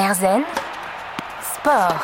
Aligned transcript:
Erzen 0.00 0.46
Sport. 1.54 2.00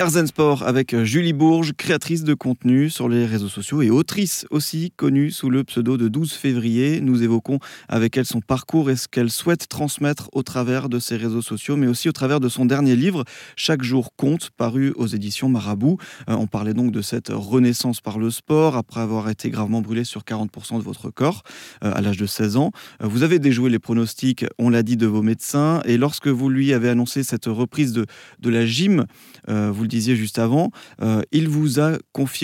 Erzen 0.00 0.26
Sport 0.26 0.62
avec 0.62 0.94
euh, 0.94 1.04
Julie 1.04 1.34
Bourges, 1.34 1.74
créatrice 1.76 2.24
de 2.24 2.32
contenu 2.32 2.88
sur 2.88 3.06
les 3.06 3.26
réseaux 3.26 3.50
sociaux 3.50 3.82
et 3.82 3.90
autrice 3.90 4.46
aussi, 4.48 4.94
connue 4.96 5.30
sous 5.30 5.50
le 5.50 5.62
pseudo 5.62 5.98
de 5.98 6.08
12 6.08 6.32
février. 6.32 7.02
Nous 7.02 7.22
évoquons 7.22 7.58
avec 7.86 8.16
elle 8.16 8.24
son 8.24 8.40
parcours 8.40 8.88
et 8.88 8.96
ce 8.96 9.08
qu'elle 9.08 9.28
souhaite 9.28 9.68
transmettre 9.68 10.30
au 10.32 10.42
travers 10.42 10.88
de 10.88 10.98
ses 10.98 11.18
réseaux 11.18 11.42
sociaux, 11.42 11.76
mais 11.76 11.86
aussi 11.86 12.08
au 12.08 12.12
travers 12.12 12.40
de 12.40 12.48
son 12.48 12.64
dernier 12.64 12.96
livre, 12.96 13.24
Chaque 13.56 13.82
jour 13.82 14.16
compte, 14.16 14.48
paru 14.56 14.94
aux 14.96 15.06
éditions 15.06 15.50
Marabout. 15.50 15.98
Euh, 16.30 16.34
on 16.34 16.46
parlait 16.46 16.72
donc 16.72 16.92
de 16.92 17.02
cette 17.02 17.28
renaissance 17.28 18.00
par 18.00 18.18
le 18.18 18.30
sport 18.30 18.78
après 18.78 19.02
avoir 19.02 19.28
été 19.28 19.50
gravement 19.50 19.82
brûlé 19.82 20.04
sur 20.04 20.22
40% 20.22 20.78
de 20.78 20.82
votre 20.82 21.10
corps 21.10 21.42
euh, 21.84 21.92
à 21.94 22.00
l'âge 22.00 22.16
de 22.16 22.24
16 22.24 22.56
ans. 22.56 22.72
vous 23.00 23.22
avez 23.22 23.38
déjoué 23.38 23.68
les 23.68 23.78
pronostics, 23.78 24.46
on 24.58 24.70
l'a 24.70 24.82
dit, 24.82 24.96
de 24.96 25.06
vos 25.06 25.20
médecins. 25.20 25.82
Et 25.84 25.98
lorsque 25.98 26.28
vous 26.28 26.48
lui 26.48 26.72
avez 26.72 26.88
annoncé 26.88 27.22
cette 27.22 27.46
reprise 27.46 27.92
de, 27.92 28.06
de 28.38 28.48
la 28.48 28.64
gym, 28.64 29.04
vous 29.46 29.89
disiez 29.90 30.16
juste 30.16 30.38
avant, 30.38 30.70
euh, 31.02 31.22
il, 31.32 31.48
vous 31.48 31.80
a 31.80 31.98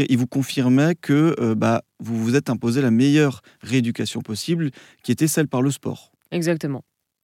il 0.08 0.18
vous 0.18 0.26
confirmait 0.26 0.94
que 0.94 1.34
euh, 1.40 1.54
bah, 1.54 1.82
vous 2.00 2.22
vous 2.22 2.36
êtes 2.36 2.50
imposé 2.50 2.82
la 2.82 2.90
meilleure 2.90 3.42
rééducation 3.60 4.20
possible, 4.20 4.70
qui 5.02 5.12
était 5.12 5.28
celle 5.28 5.48
par 5.48 5.62
le 5.62 5.70
sport. 5.70 6.12
Exactement. 6.30 6.82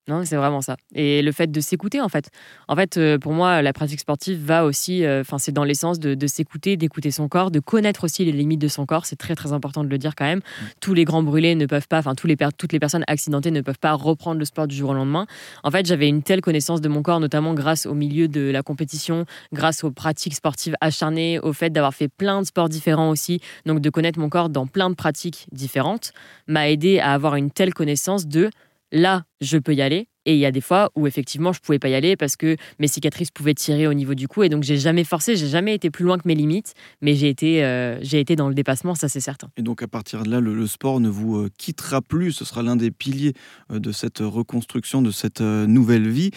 Non, 0.08 0.24
c'est 0.24 0.34
vraiment 0.34 0.60
ça. 0.60 0.76
Et 0.96 1.22
le 1.22 1.30
fait 1.30 1.50
de 1.50 1.60
s'écouter, 1.60 2.00
en 2.00 2.08
fait. 2.08 2.28
En 2.66 2.74
fait, 2.74 2.96
euh, 2.96 3.18
pour 3.18 3.32
moi, 3.32 3.62
la 3.62 3.72
pratique 3.72 4.00
sportive 4.00 4.36
va 4.44 4.64
aussi, 4.64 5.04
euh, 5.04 5.20
enfin, 5.20 5.38
c'est 5.38 5.52
dans 5.52 5.62
l'essence 5.62 6.00
de, 6.00 6.26
s'écouter, 6.26 6.76
d'écouter 6.76 7.12
son 7.12 7.28
corps, 7.28 7.52
de 7.52 7.60
connaître 7.60 8.02
aussi 8.02 8.24
les 8.24 8.32
limites 8.32 8.60
de 8.60 8.66
son 8.66 8.84
corps. 8.84 9.06
C'est 9.06 9.16
très, 9.16 9.36
très 9.36 9.52
important 9.52 9.84
de 9.84 9.88
le 9.88 9.98
dire 9.98 10.16
quand 10.16 10.24
même. 10.24 10.40
Mm. 10.40 10.64
Tous 10.80 10.94
les 10.94 11.04
grands 11.04 11.22
brûlés 11.22 11.54
ne 11.54 11.66
peuvent 11.66 11.86
pas, 11.86 11.98
enfin, 11.98 12.16
tous 12.16 12.26
les, 12.26 12.36
toutes 12.58 12.72
les 12.72 12.80
personnes 12.80 13.04
accidentées 13.06 13.52
ne 13.52 13.60
peuvent 13.60 13.78
pas 13.78 13.92
reprendre 13.92 14.40
le 14.40 14.44
sport 14.44 14.66
du 14.66 14.74
jour 14.74 14.90
au 14.90 14.94
lendemain. 14.94 15.26
En 15.62 15.70
fait, 15.70 15.86
j'avais 15.86 16.08
une 16.08 16.24
telle 16.24 16.40
connaissance 16.40 16.80
de 16.80 16.88
mon 16.88 17.02
corps, 17.02 17.20
notamment 17.20 17.54
grâce 17.54 17.86
au 17.86 17.94
milieu 17.94 18.26
de 18.26 18.50
la 18.50 18.64
compétition, 18.64 19.24
grâce 19.52 19.84
aux 19.84 19.92
pratiques 19.92 20.34
sportives 20.34 20.74
acharnées, 20.80 21.38
au 21.38 21.52
fait 21.52 21.70
d'avoir 21.70 21.94
fait 21.94 22.08
plein 22.08 22.40
de 22.40 22.46
sports 22.46 22.68
différents 22.68 23.10
aussi. 23.10 23.40
Donc, 23.66 23.80
de 23.80 23.88
connaître 23.88 24.18
mon 24.18 24.28
corps 24.28 24.48
dans 24.48 24.66
plein 24.66 24.90
de 24.90 24.96
pratiques 24.96 25.46
différentes 25.52 26.12
m'a 26.48 26.68
aidé 26.68 26.98
à 26.98 27.12
avoir 27.12 27.36
une 27.36 27.52
telle 27.52 27.72
connaissance 27.72 28.26
de 28.26 28.50
là, 28.92 29.24
je 29.40 29.58
peux 29.58 29.74
y 29.74 29.82
aller. 29.82 30.08
Et 30.26 30.34
il 30.34 30.38
y 30.38 30.46
a 30.46 30.52
des 30.52 30.60
fois 30.60 30.90
où 30.94 31.06
effectivement 31.06 31.52
je 31.52 31.60
pouvais 31.60 31.78
pas 31.78 31.88
y 31.88 31.94
aller 31.94 32.16
parce 32.16 32.36
que 32.36 32.56
mes 32.78 32.86
cicatrices 32.86 33.30
pouvaient 33.30 33.54
tirer 33.54 33.86
au 33.86 33.94
niveau 33.94 34.14
du 34.14 34.28
cou 34.28 34.42
et 34.42 34.48
donc 34.48 34.62
j'ai 34.62 34.76
jamais 34.76 35.04
forcé, 35.04 35.36
j'ai 35.36 35.48
jamais 35.48 35.74
été 35.74 35.90
plus 35.90 36.04
loin 36.04 36.18
que 36.18 36.26
mes 36.26 36.34
limites, 36.34 36.74
mais 37.00 37.14
j'ai 37.14 37.28
été, 37.28 37.64
euh, 37.64 37.98
j'ai 38.02 38.20
été 38.20 38.36
dans 38.36 38.48
le 38.48 38.54
dépassement, 38.54 38.94
ça 38.94 39.08
c'est 39.08 39.20
certain. 39.20 39.48
Et 39.56 39.62
donc 39.62 39.82
à 39.82 39.88
partir 39.88 40.22
de 40.22 40.30
là, 40.30 40.40
le, 40.40 40.66
sport 40.66 41.00
ne 41.00 41.08
vous 41.08 41.36
euh, 41.36 41.50
quittera 41.58 42.00
plus, 42.00 42.32
ce 42.32 42.44
sera 42.44 42.62
l'un 42.62 42.76
des 42.76 42.90
piliers 42.90 43.32
euh, 43.70 43.80
de 43.80 43.90
cette 43.90 44.18
reconstruction, 44.20 45.02
de 45.02 45.10
cette 45.10 45.40
nouvelle 45.40 46.08
vie. 46.08 46.30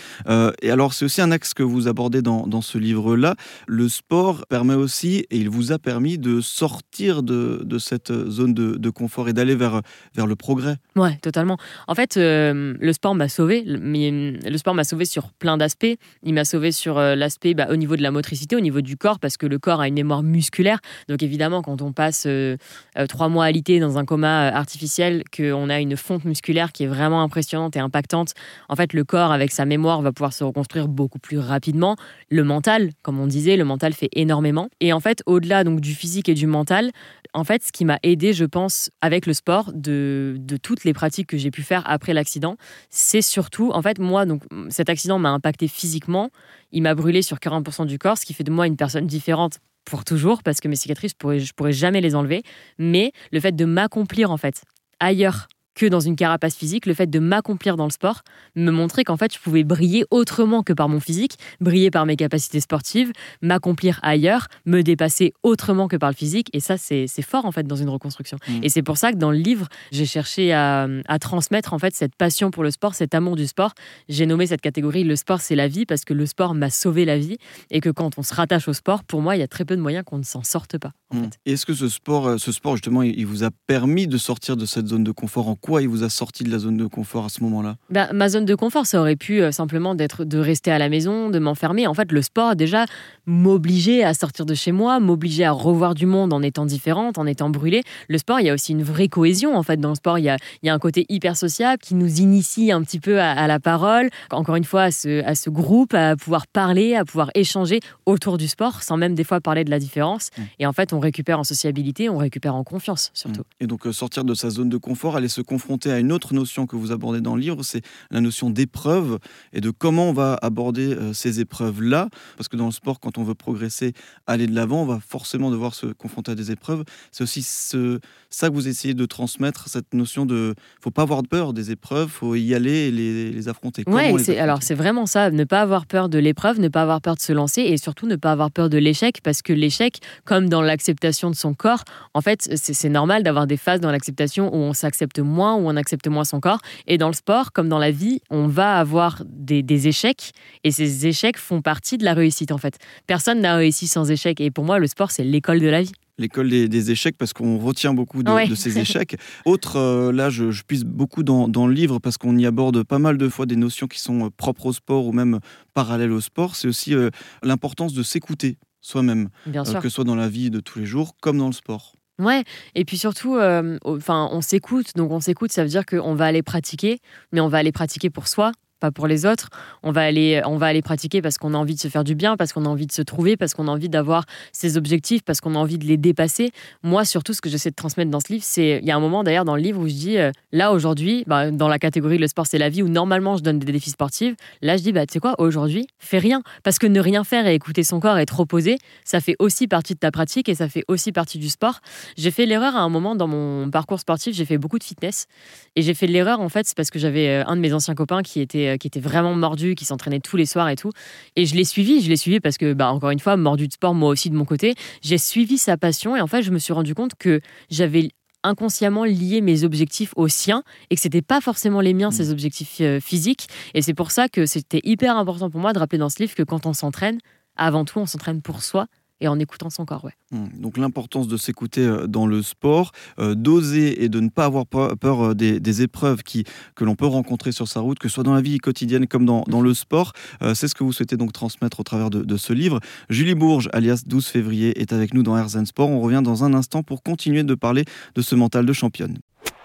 et 0.62 0.72
alors 0.72 0.94
c'est 0.94 1.06
aussi 1.06 1.22
un 1.22 1.32
axe 1.32 1.54
que 1.54 1.64
vous 1.64 1.88
abordez 1.88 2.22
dans, 2.22 2.48
dans 2.48 2.62
ce 2.62 2.78
livre-là. 2.78 3.36
Le 3.68 3.88
sport 3.88 4.46
permet 4.48 4.74
aussi, 4.74 5.26
et 5.30 5.38
il 5.38 5.50
vous 5.50 5.72
a 5.72 5.80
permis 5.80 6.18
de 6.18 6.42
sortir 6.42 7.24
de, 7.24 7.62
de 7.64 7.78
cette 7.78 8.12
zone 8.30 8.54
de, 8.54 8.76
de 8.76 8.90
confort 8.90 9.30
et 9.30 9.34
d'aller 9.34 9.56
vers, 9.56 9.82
vers 10.16 10.28
le 10.28 10.36
progrès. 10.36 10.78
Ouais, 10.96 11.18
totalement. 11.22 11.58
En 11.88 11.96
fait, 11.96 12.16
le 12.18 12.94
sport 12.94 13.16
m'a 13.16 13.30
sauvé 13.30 13.64
le 13.76 14.58
sport 14.58 14.74
m'a 14.74 14.84
sauvé 14.84 15.06
sur 15.06 15.32
plein 15.32 15.58
d'aspects. 15.58 15.96
Il 16.24 16.34
m'a 16.34 16.46
sauvé 16.46 16.72
sur 16.72 16.98
euh, 16.98 17.16
l'aspect 17.16 17.54
bah, 17.54 17.68
au 17.70 17.76
niveau 17.76 17.96
de 17.96 18.02
la 18.02 18.12
motricité, 18.12 18.56
au 18.56 18.60
niveau 18.60 18.82
du 18.82 18.98
corps, 18.98 19.20
parce 19.20 19.38
que 19.38 19.46
le 19.46 19.60
corps 19.60 19.82
a 19.82 19.88
une 19.88 19.94
mémoire 19.94 20.24
musculaire. 20.24 20.80
Donc 21.10 21.24
évidemment, 21.24 21.62
quand 21.62 21.82
on 21.82 21.92
passe 21.92 22.26
euh, 22.28 22.58
euh, 22.98 23.06
trois 23.08 23.30
mois 23.30 23.46
alité 23.46 23.80
dans 23.80 23.98
un 23.98 24.06
coma 24.06 24.48
artificiel, 24.48 25.24
qu'on 25.36 25.70
a 25.70 25.80
une 25.80 25.98
fonte 25.98 26.26
musculaire 26.26 26.72
qui 26.72 26.84
est 26.84 26.88
vraiment 26.88 27.22
impressionnante 27.22 27.76
et 27.76 27.80
impactante, 27.80 28.34
en 28.70 28.76
fait, 28.76 28.94
le 28.94 29.04
corps, 29.04 29.32
avec 29.32 29.52
sa 29.52 29.66
mémoire, 29.66 30.02
va 30.02 30.12
pouvoir 30.12 30.34
se 30.34 30.44
reconstruire 30.44 30.88
beaucoup 30.88 31.20
plus 31.20 31.40
rapidement. 31.40 31.96
Le 32.30 32.44
mental, 32.44 32.90
comme 33.02 33.20
on 33.20 33.28
disait, 33.28 33.58
le 33.58 33.66
mental 33.66 33.94
fait 33.94 34.10
énormément. 34.14 34.70
Et 34.80 34.94
en 34.94 35.00
fait, 35.00 35.22
au-delà 35.26 35.64
donc 35.64 35.82
du 35.82 35.94
physique 35.94 36.30
et 36.30 36.34
du 36.34 36.48
mental, 36.48 36.92
en 37.36 37.44
fait, 37.44 37.64
ce 37.64 37.72
qui 37.74 37.84
m'a 37.84 38.00
aidé, 38.02 38.32
je 38.32 38.46
pense, 38.46 38.90
avec 39.02 39.26
le 39.26 39.34
sport, 39.34 39.72
de, 39.74 40.38
toutes 40.64 40.86
les 40.86 40.94
pratiques 40.94 41.28
que 41.28 41.38
j'ai 41.38 41.52
pu 41.52 41.64
faire 41.64 41.84
après 41.86 42.14
l'accident, 42.14 42.56
c'est 42.90 43.22
surtout 43.22 43.72
en 43.74 43.82
fait, 43.82 44.00
moi, 44.00 44.26
donc, 44.26 44.44
cet 44.70 44.90
accident 44.90 45.20
m'a 45.20 45.30
impacté 45.30 45.68
physiquement. 45.68 46.30
Il 46.72 46.84
m'a 46.84 46.96
brûlé 46.96 47.22
sur 47.22 47.38
40% 47.38 47.88
du 47.88 48.00
corps, 48.00 48.18
ce 48.18 48.26
qui 48.26 48.34
fait 48.34 48.46
de 48.46 48.52
moi 48.52 48.68
une 48.68 48.78
personne 48.78 49.06
différente 49.06 49.60
pour 49.84 50.06
toujours, 50.06 50.44
parce 50.44 50.62
que 50.62 50.70
mes 50.70 50.78
cicatrices, 50.78 51.12
je 51.12 51.18
pourrais, 51.18 51.40
je 51.40 51.54
pourrais 51.54 51.74
jamais 51.74 52.00
les 52.00 52.16
enlever. 52.16 52.42
Mais 52.80 53.12
le 53.34 53.40
fait 53.42 53.54
de 53.54 53.66
m'accomplir, 53.66 54.32
en 54.32 54.38
fait, 54.38 54.64
ailleurs 55.02 55.48
que 55.76 55.86
dans 55.86 56.00
une 56.00 56.16
carapace 56.16 56.56
physique, 56.56 56.86
le 56.86 56.94
fait 56.94 57.10
de 57.10 57.20
m'accomplir 57.20 57.76
dans 57.76 57.86
le 57.86 57.92
sport 57.92 58.22
me 58.56 58.72
montrait 58.72 59.04
qu'en 59.04 59.18
fait, 59.18 59.34
je 59.34 59.40
pouvais 59.40 59.64
briller 59.64 60.06
autrement 60.10 60.64
que 60.64 60.74
par 60.74 60.90
mon 60.90 61.00
physique, 61.00 61.38
briller 61.60 61.92
par 61.92 62.06
mes 62.06 62.16
capacités 62.16 62.62
sportives, 62.62 63.12
m'accomplir 63.42 64.00
ailleurs, 64.02 64.48
me 64.66 64.82
dépasser 64.82 65.34
autrement 65.44 65.88
que 65.88 65.98
par 65.98 66.10
le 66.10 66.16
physique. 66.16 66.50
Et 66.54 66.60
ça, 66.60 66.78
c'est 66.78 67.08
fort 67.22 67.46
en 67.46 67.52
fait 67.52 67.68
dans 67.68 67.76
une 67.76 67.90
reconstruction. 67.90 68.38
Mmh. 68.48 68.64
Et 68.64 68.70
c'est 68.70 68.82
pour 68.82 68.98
ça 68.98 69.12
que 69.12 69.18
dans 69.18 69.32
le 69.32 69.38
livre, 69.38 69.68
j'ai 69.92 70.06
cherché 70.06 70.54
à, 70.54 70.88
à, 71.08 71.20
transmettre 71.20 71.74
en 71.74 71.80
fait 71.80 71.94
cette 71.94 72.16
passion 72.16 72.52
pour 72.52 72.64
le 72.64 72.72
sport, 72.72 72.96
cet 72.96 73.14
amour 73.14 73.36
du 73.36 73.48
sport. 73.48 73.74
J'ai 74.08 74.26
nommé 74.26 74.48
cette 74.48 74.62
catégorie 74.62 75.04
le 75.04 75.16
sport, 75.16 75.42
c'est 75.42 75.56
la 75.56 75.68
vie 75.68 75.86
parce 75.86 76.06
que 76.06 76.14
le 76.14 76.26
sport 76.26 76.54
m'a 76.54 76.70
sauvé 76.70 77.06
la 77.06 77.18
vie 77.18 77.38
et 77.70 77.82
que 77.82 77.90
quand 77.90 78.18
on 78.18 78.24
se 78.24 78.34
rattache 78.34 78.68
au 78.68 78.74
sport, 78.74 79.04
pour 79.04 79.22
moi, 79.22 79.36
il 79.36 79.40
y 79.40 79.44
a 79.44 79.48
très 79.48 79.66
peu 79.66 79.76
de 79.76 79.82
moyens 79.82 80.06
qu'on 80.06 80.18
ne 80.18 80.24
s'en 80.24 80.44
sorte 80.44 80.78
pas. 80.78 80.92
En 81.10 81.18
mmh. 81.18 81.30
Est-ce 81.46 81.66
que 81.66 81.74
ce 81.74 81.90
sport, 81.90 82.28
euh, 82.28 82.38
ce 82.38 82.52
sport 82.52 82.76
justement, 82.76 83.04
il 83.04 83.26
vous 83.26 83.44
a 83.44 83.50
permis 83.68 84.08
de 84.08 84.18
sortir 84.18 84.56
de 84.56 84.66
cette 84.66 84.88
zone 84.88 85.04
de 85.04 85.12
confort 85.12 85.50
en 85.50 85.56
quoi 85.66 85.82
il 85.82 85.90
vous 85.90 86.04
a 86.04 86.10
sorti 86.10 86.44
de 86.44 86.52
la 86.52 86.60
zone 86.60 86.78
de 86.78 86.86
confort 86.86 87.26
à 87.26 87.30
ce 87.30 87.42
moment-là? 87.42 87.78
Bah, 87.90 88.14
Ma 88.14 88.30
zone 88.30 88.46
de 88.46 88.54
confort, 88.54 88.86
ça 88.86 89.02
aurait 89.02 89.16
pu 89.16 89.42
euh, 89.42 89.52
simplement 89.52 89.96
d'être 89.96 90.24
de 90.24 90.38
rester 90.38 90.70
à 90.70 90.78
la 90.78 90.90
maison, 90.90 91.32
de 91.32 91.40
m'enfermer. 91.40 91.88
En 91.88 91.96
fait, 91.96 92.12
le 92.12 92.22
sport, 92.22 92.56
déjà, 92.56 92.86
m'obligeait 93.26 94.04
à 94.04 94.14
sortir 94.14 94.46
de 94.46 94.54
chez 94.54 94.72
moi, 94.72 95.00
m'obligeait 95.00 95.44
à 95.44 95.52
revoir 95.52 95.96
du 95.96 96.06
monde 96.06 96.34
en 96.34 96.44
étant 96.44 96.68
différente, 96.68 97.18
en 97.18 97.26
étant 97.26 97.50
brûlée. 97.50 97.82
Le 98.10 98.20
sport, 98.20 98.40
il 98.40 98.46
y 98.46 98.50
a 98.52 98.54
aussi 98.54 98.74
une 98.74 98.84
vraie 98.84 99.08
cohésion. 99.08 99.58
En 99.58 99.64
fait, 99.64 99.78
dans 99.78 99.90
le 99.90 99.96
sport, 99.96 100.20
il 100.20 100.26
y 100.26 100.30
a, 100.30 100.38
il 100.62 100.68
y 100.68 100.70
a 100.70 100.74
un 100.76 100.78
côté 100.78 101.08
hyper 101.10 101.36
sociable 101.36 101.82
qui 101.82 101.96
nous 101.96 102.22
initie 102.22 102.72
un 102.72 102.84
petit 102.84 103.00
peu 103.00 103.20
à, 103.20 103.48
la 103.48 103.60
parole, 103.60 104.12
encore 104.30 104.58
une 104.58 104.66
fois, 104.66 104.84
à 104.84 104.92
ce, 104.92 105.24
à 105.26 105.34
ce 105.34 105.50
groupe, 105.50 105.96
à 105.96 106.16
pouvoir 106.16 106.46
parler, 106.46 106.94
à 106.94 107.06
pouvoir 107.06 107.32
échanger 107.34 107.80
autour 108.06 108.38
du 108.38 108.48
sport, 108.48 108.84
sans 108.84 108.98
même 108.98 109.16
des 109.16 109.24
fois 109.24 109.42
parler 109.42 109.64
de 109.64 109.72
la 109.72 109.80
différence. 109.80 110.30
Mmh. 110.38 110.42
Et 110.60 110.68
en 110.68 110.74
fait, 110.74 110.94
on 110.94 111.00
récupère 111.00 111.40
en 111.40 111.44
sociabilité, 111.44 112.08
on 112.08 112.18
récupère 112.18 112.54
en 112.54 112.64
confiance, 112.64 113.10
surtout. 113.16 113.42
Mmh. 113.42 113.64
Et 113.64 113.68
donc, 113.68 113.88
euh, 113.88 113.92
sortir 113.92 114.26
de 114.26 114.36
sa 114.36 114.52
zone 114.52 114.70
de 114.70 114.78
confort, 114.78 115.16
aller 115.16 115.28
se 115.28 115.42
confronter 115.56 115.90
à 115.90 116.00
une 116.00 116.12
autre 116.12 116.34
notion 116.34 116.68
que 116.68 116.76
vous 116.76 116.92
abordez 116.92 117.22
dans 117.22 117.38
le 117.38 117.42
livre, 117.42 117.64
c'est 117.64 117.82
la 118.12 118.20
notion 118.20 118.50
d'épreuve 118.50 119.20
et 119.54 119.62
de 119.62 119.70
comment 119.70 120.10
on 120.10 120.14
va 120.14 120.38
aborder 120.42 120.94
euh, 120.94 121.14
ces 121.14 121.40
épreuves-là. 121.40 122.10
Parce 122.36 122.50
que 122.50 122.58
dans 122.58 122.66
le 122.66 122.74
sport, 122.74 123.00
quand 123.00 123.18
on 123.18 123.24
veut 123.24 123.36
progresser, 123.36 123.94
aller 124.28 124.48
de 124.48 124.54
l'avant, 124.54 124.82
on 124.82 124.86
va 124.86 125.00
forcément 125.00 125.52
devoir 125.52 125.74
se 125.74 125.86
confronter 125.86 126.32
à 126.32 126.36
des 126.36 126.52
épreuves. 126.52 126.84
C'est 127.14 127.24
aussi 127.24 127.42
ce, 127.42 128.02
ça 128.36 128.50
que 128.50 128.54
vous 128.54 128.68
essayez 128.68 128.94
de 128.94 129.06
transmettre, 129.06 129.70
cette 129.70 129.94
notion 129.94 130.26
de 130.26 130.56
faut 130.82 130.92
pas 130.92 131.04
avoir 131.04 131.24
peur 131.24 131.54
des 131.54 131.72
épreuves, 131.72 132.10
faut 132.10 132.36
y 132.36 132.54
aller 132.54 132.88
et 132.88 132.92
les, 132.92 133.48
affronter. 133.48 133.84
Oui, 133.88 134.38
alors 134.38 134.64
c'est 134.64 134.74
vraiment 134.74 135.06
ça, 135.06 135.30
ne 135.30 135.44
pas 135.44 135.62
avoir 135.62 135.86
peur 135.86 136.10
de 136.10 136.18
l'épreuve, 136.18 136.60
ne 136.60 136.68
pas 136.68 136.82
avoir 136.82 137.02
peur 137.02 137.16
de 137.16 137.22
se 137.22 137.32
lancer 137.32 137.62
et 137.62 137.78
surtout 137.78 138.08
ne 138.08 138.16
pas 138.16 138.32
avoir 138.32 138.52
peur 138.52 138.70
de 138.70 138.78
l'échec 138.78 139.20
parce 139.24 139.42
que 139.42 139.54
l'échec, 139.54 140.00
comme 140.26 140.50
dans 140.50 140.62
l'acceptation 140.62 141.30
de 141.30 141.36
son 141.36 141.54
corps, 141.54 141.84
en 142.14 142.22
fait, 142.22 142.50
c'est 142.56 142.90
normal 142.90 143.24
d'avoir 143.24 143.48
des 143.48 143.58
phases 143.58 143.80
dans 143.80 143.92
l'acceptation 143.92 144.54
où 144.54 144.58
on 144.58 144.74
s'accepte 144.74 145.20
moins, 145.20 145.56
où 145.56 145.68
on 145.68 145.76
accepte 145.76 146.08
moins 146.08 146.26
son 146.26 146.40
corps. 146.40 146.60
Et 146.88 146.98
dans 146.98 147.08
le 147.08 147.14
sport, 147.14 147.54
comme 147.54 147.70
dans 147.70 147.80
la 147.80 147.92
vie, 147.92 148.22
on 148.30 148.48
va 148.48 148.80
avoir 148.80 149.24
des, 149.28 149.64
des 149.64 149.88
échecs 149.88 150.32
et 150.64 150.72
ces 150.72 151.08
échecs 151.08 151.38
font 151.38 151.62
partie 151.62 151.98
de 151.98 152.04
la 152.04 152.14
réussite 152.14 152.52
en 152.52 152.58
fait. 152.58 152.78
Personne 153.08 153.40
n'a 153.42 153.56
réussi 153.56 153.88
sans 153.88 154.12
échec 154.12 154.42
et 154.42 154.52
pour 154.52 154.66
moi, 154.66 154.80
le 154.80 154.88
sport, 154.88 155.12
c'est 155.12 155.24
l'école 155.24 155.60
de 155.60 155.68
la 155.68 155.84
vie 155.84 155.94
l'école 156.18 156.50
des, 156.50 156.92
échecs 156.92 157.18
parce 157.18 157.34
qu'on 157.34 157.58
retient 157.58 157.94
beaucoup 157.94 158.24
de, 158.24 158.56
ces 158.56 158.80
échecs. 158.80 159.18
Autre, 159.46 159.78
euh, 159.78 160.12
là, 160.12 160.30
je, 160.30 160.52
je, 160.52 160.64
puise 160.64 160.84
beaucoup 160.84 161.24
dans, 161.24 161.48
dans 161.48 161.68
le 161.68 161.74
livre 161.74 162.00
parce 162.00 162.18
qu'on 162.18 162.38
y 162.38 162.46
aborde 162.46 162.84
pas 162.84 163.00
mal 163.00 163.18
de 163.18 163.30
fois 163.30 163.46
des 163.46 163.56
notions 163.56 163.88
qui 163.88 164.00
sont 164.00 164.26
euh, 164.26 164.30
propres 164.30 164.68
au 164.68 164.74
sport 164.74 165.06
ou 165.08 165.12
même 165.12 165.40
parallèles 165.74 166.12
au 166.12 166.22
sport. 166.22 166.56
C'est 166.56 166.68
aussi 166.68 166.94
euh, 166.94 167.10
l'importance 167.44 167.94
de 167.94 168.04
s'écouter 168.04 168.58
soi-même, 168.82 169.30
que 169.52 169.64
ce 169.64 169.90
soit 169.90 170.04
dans 170.04 170.16
la 170.16 170.30
vie 170.30 170.52
de 170.52 170.60
tous 170.60 170.80
les 170.80 170.86
jours 170.86 171.16
comme 171.20 171.40
dans 171.40 171.48
le 171.48 171.54
sport. 171.54 171.96
Ouais, 172.20 172.44
et 172.76 172.86
puis 172.86 172.98
surtout, 172.98 173.38
enfin, 173.84 174.30
on 174.32 174.40
s'écoute, 174.40 174.96
donc 174.96 175.12
on 175.12 175.20
s'écoute, 175.20 175.52
ça 175.52 175.64
veut 175.64 175.70
dire 175.70 175.86
qu'on 175.86 176.14
va 176.14 176.26
aller 176.28 176.44
pratiquer, 176.44 177.00
mais 177.34 177.42
on 177.42 177.50
va 177.50 177.58
aller 177.58 177.74
pratiquer 177.74 178.10
pour 178.12 178.28
soi, 178.28 178.52
pas 178.80 178.92
pour 178.92 179.08
les 179.08 179.26
autres. 179.26 179.50
On 179.84 179.92
va 179.92 180.02
aller, 180.02 180.42
on 180.46 180.58
va 180.58 180.68
aller 180.68 180.82
pratiquer 180.82 181.22
parce 181.22 181.38
qu'on 181.38 181.54
a 181.54 181.58
envie 181.58 181.76
de 181.76 181.80
se 181.80 181.88
faire 181.88 182.04
du 182.04 182.16
bien, 182.16 182.38
parce 182.38 182.54
qu'on 182.54 182.66
a 182.66 182.70
envie 182.70 182.88
de 182.88 182.92
se 182.92 183.02
trouver, 183.02 183.38
parce 183.38 183.54
qu'on 183.54 183.68
a 183.68 183.72
envie 183.72 183.90
d'avoir 183.90 184.26
ses 184.52 184.78
objectifs, 184.78 185.24
parce 185.24 185.42
qu'on 185.42 185.56
a 185.56 185.58
envie 185.58 185.78
de 185.78 185.86
les 185.86 185.98
dépasser. 185.98 186.52
Moi, 186.84 187.06
surtout, 187.06 187.34
ce 187.34 187.42
que 187.42 187.50
j'essaie 187.50 187.70
de 187.70 187.76
transmettre 187.76 188.12
dans 188.12 188.20
ce 188.20 188.32
livre, 188.32 188.44
c'est. 188.46 188.80
Il 188.82 188.88
y 188.88 188.92
a 188.92 188.96
un 188.96 189.00
moment 189.00 189.24
d'ailleurs 189.24 189.46
dans 189.46 189.56
le 189.56 189.62
livre 189.62 189.82
où 189.82 189.88
je 189.88 189.94
dis 189.94 190.18
euh, 190.18 190.32
là, 190.52 190.72
aujourd'hui, 190.72 191.24
bah, 191.28 191.52
dans 191.52 191.68
la 191.68 191.80
catégorie 191.80 192.18
le 192.18 192.28
sport, 192.28 192.46
c'est 192.48 192.58
la 192.58 192.70
vie, 192.70 192.84
où 192.84 192.88
normalement 192.88 193.38
je 193.38 193.44
donne 193.44 193.60
des 193.60 193.72
défis 193.72 193.92
sportifs. 193.92 194.36
Là, 194.62 194.78
je 194.78 194.84
dis 194.84 194.92
bah, 194.92 195.06
tu 195.06 195.14
sais 195.14 195.20
quoi, 195.20 195.36
aujourd'hui, 195.40 195.88
fais 196.00 196.20
rien. 196.20 196.42
Parce 196.64 196.80
que 196.80 196.88
ne 196.88 197.00
rien 197.00 197.24
faire 197.24 197.48
et 197.48 197.56
écouter 197.56 197.84
son 197.84 198.00
corps 198.00 198.18
et 198.18 198.26
trop 198.26 198.46
posé, 198.46 198.78
ça 199.04 199.20
fait 199.20 199.36
aussi 199.40 199.68
partie 199.68 199.94
de 199.94 200.00
ta 200.00 200.12
pratique 200.12 200.50
et 200.50 200.56
ça 200.56 200.68
fait 200.68 200.84
aussi 200.88 201.12
partie 201.12 201.40
du 201.40 201.50
sport. 201.50 201.80
J'ai 202.18 202.32
fait 202.32 202.46
l'erreur 202.46 202.76
à 202.76 202.82
un 202.82 202.90
moment 202.90 203.16
dans 203.16 203.28
mon 203.28 203.70
parcours 203.70 204.00
sportif, 204.00 204.36
j'ai 204.36 204.46
fait 204.46 204.58
beaucoup 204.58 204.80
de 204.80 204.84
fitness. 204.84 205.28
Et 205.76 205.82
j'ai 205.82 205.94
fait 205.94 206.08
l'erreur, 206.08 206.40
en 206.40 206.50
fait, 206.50 206.66
c'est 206.66 206.76
parce 206.76 206.90
que 206.90 207.00
j'avais 207.00 207.28
euh, 207.28 207.44
un 207.48 207.56
de 207.56 207.62
mes 207.62 207.74
anciens 207.74 207.96
copains 207.96 208.22
qui 208.22 208.40
était 208.40 208.65
était, 208.66 208.78
qui 208.78 208.88
était 208.88 209.00
vraiment 209.00 209.34
mordu, 209.36 209.76
qui 209.76 209.86
s'entraînait 209.86 210.20
tous 210.20 210.38
les 210.38 210.46
soirs 210.46 210.70
et 210.70 210.76
tout. 210.76 210.92
Et 211.36 211.46
je 211.46 211.56
l'ai 211.56 211.64
suivi, 211.64 212.02
je 212.02 212.10
l'ai 212.10 212.18
suivi 212.18 212.40
parce 212.40 212.58
que, 212.58 212.74
bah, 212.74 212.92
encore 212.92 213.12
une 213.12 213.20
fois, 213.20 213.38
mordu 213.38 213.68
de 213.68 213.74
sport, 213.74 213.94
moi 213.94 214.10
aussi 214.10 214.30
de 214.30 214.36
mon 214.36 214.46
côté, 214.46 214.76
j'ai 215.02 215.18
suivi 215.18 215.58
sa 215.58 215.78
passion 215.78 216.16
et 216.16 216.22
en 216.22 216.28
fait, 216.28 216.42
je 216.42 216.52
me 216.52 216.60
suis 216.60 216.74
rendu 216.74 216.96
compte 216.96 217.16
que 217.16 217.42
j'avais 217.70 218.10
inconsciemment 218.44 219.06
lié 219.06 219.42
mes 219.42 219.64
objectifs 219.64 220.14
aux 220.16 220.28
siens 220.28 220.64
et 220.90 220.96
que 220.96 221.02
c'était 221.02 221.24
pas 221.24 221.42
forcément 221.42 221.82
les 221.82 221.94
miens, 221.94 222.12
ces 222.12 222.32
objectifs 222.32 222.82
physiques. 223.02 223.48
Et 223.74 223.82
c'est 223.82 223.96
pour 223.96 224.12
ça 224.12 224.30
que 224.30 224.46
c'était 224.46 224.82
hyper 224.84 225.18
important 225.18 225.50
pour 225.50 225.60
moi 225.60 225.74
de 225.74 225.80
rappeler 225.80 225.98
dans 225.98 226.10
ce 226.10 226.22
livre 226.22 226.36
que 226.36 226.44
quand 226.44 226.66
on 226.66 226.74
s'entraîne, 226.74 227.18
avant 227.56 227.86
tout, 227.86 228.00
on 228.00 228.06
s'entraîne 228.06 228.42
pour 228.42 228.62
soi 228.62 228.88
et 229.22 229.28
en 229.28 229.40
écoutant 229.40 229.70
son 229.70 229.86
corps. 229.86 230.04
Ouais. 230.04 230.14
Mmh. 230.32 230.60
Donc 230.60 230.78
l'importance 230.78 231.28
de 231.28 231.38
s'écouter 231.38 231.82
euh, 231.82 232.08
dans 232.08 232.28
le 232.28 232.42
sport, 232.42 232.92
euh, 233.20 233.36
d'oser 233.36 234.04
et 234.04 234.10
de 234.10 234.20
ne 234.20 234.30
pas 234.30 234.46
avoir 234.46 234.66
peur, 234.66 234.96
euh, 235.22 235.34
des, 235.34 235.82
épreuves 235.82 236.24
qui, 236.24 236.46
que 236.76 236.84
l'on 236.84 236.96
peut 236.96 237.06
rencontrer 237.06 237.52
sur 237.52 237.68
sa 237.68 237.80
route, 237.80 238.00
que 238.00 238.08
ce 238.08 238.16
soit 238.16 238.24
dans 238.24 238.34
la 238.34 238.42
vie 238.42 238.58
quotidienne 238.60 239.08
comme 239.08 239.26
dans, 239.26 239.44
dans 239.48 239.62
le 239.62 239.74
sport. 239.74 240.14
c'est 240.54 240.68
ce 240.68 240.76
que 240.76 240.84
vous 240.84 240.94
souhaitez 240.94 241.18
donc 241.18 241.34
transmettre 241.34 241.82
au 241.82 241.84
travers 241.84 242.10
de, 242.10 242.38
ce 242.38 242.54
livre. 242.54 242.80
Julie 243.10 243.36
Bourges, 243.36 243.70
alias 243.74 244.04
12 244.06 244.26
février, 244.28 244.80
est 244.80 244.94
avec 244.94 245.14
nous 245.14 245.24
dans 245.24 245.38
Herzen 245.38 245.66
Sport. 245.66 245.90
On 245.90 246.00
revient 246.00 246.22
dans 246.24 246.44
un 246.44 246.54
instant 246.54 246.84
pour 246.84 247.04
continuer 247.04 247.44
de 247.44 247.56
parler 247.56 247.84
de 248.16 248.22
ce 248.22 248.36
mental 248.36 248.66
de 248.66 248.74
championne. 248.74 249.18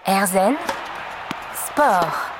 Herzen 0.05 0.55
Sport. 1.67 2.30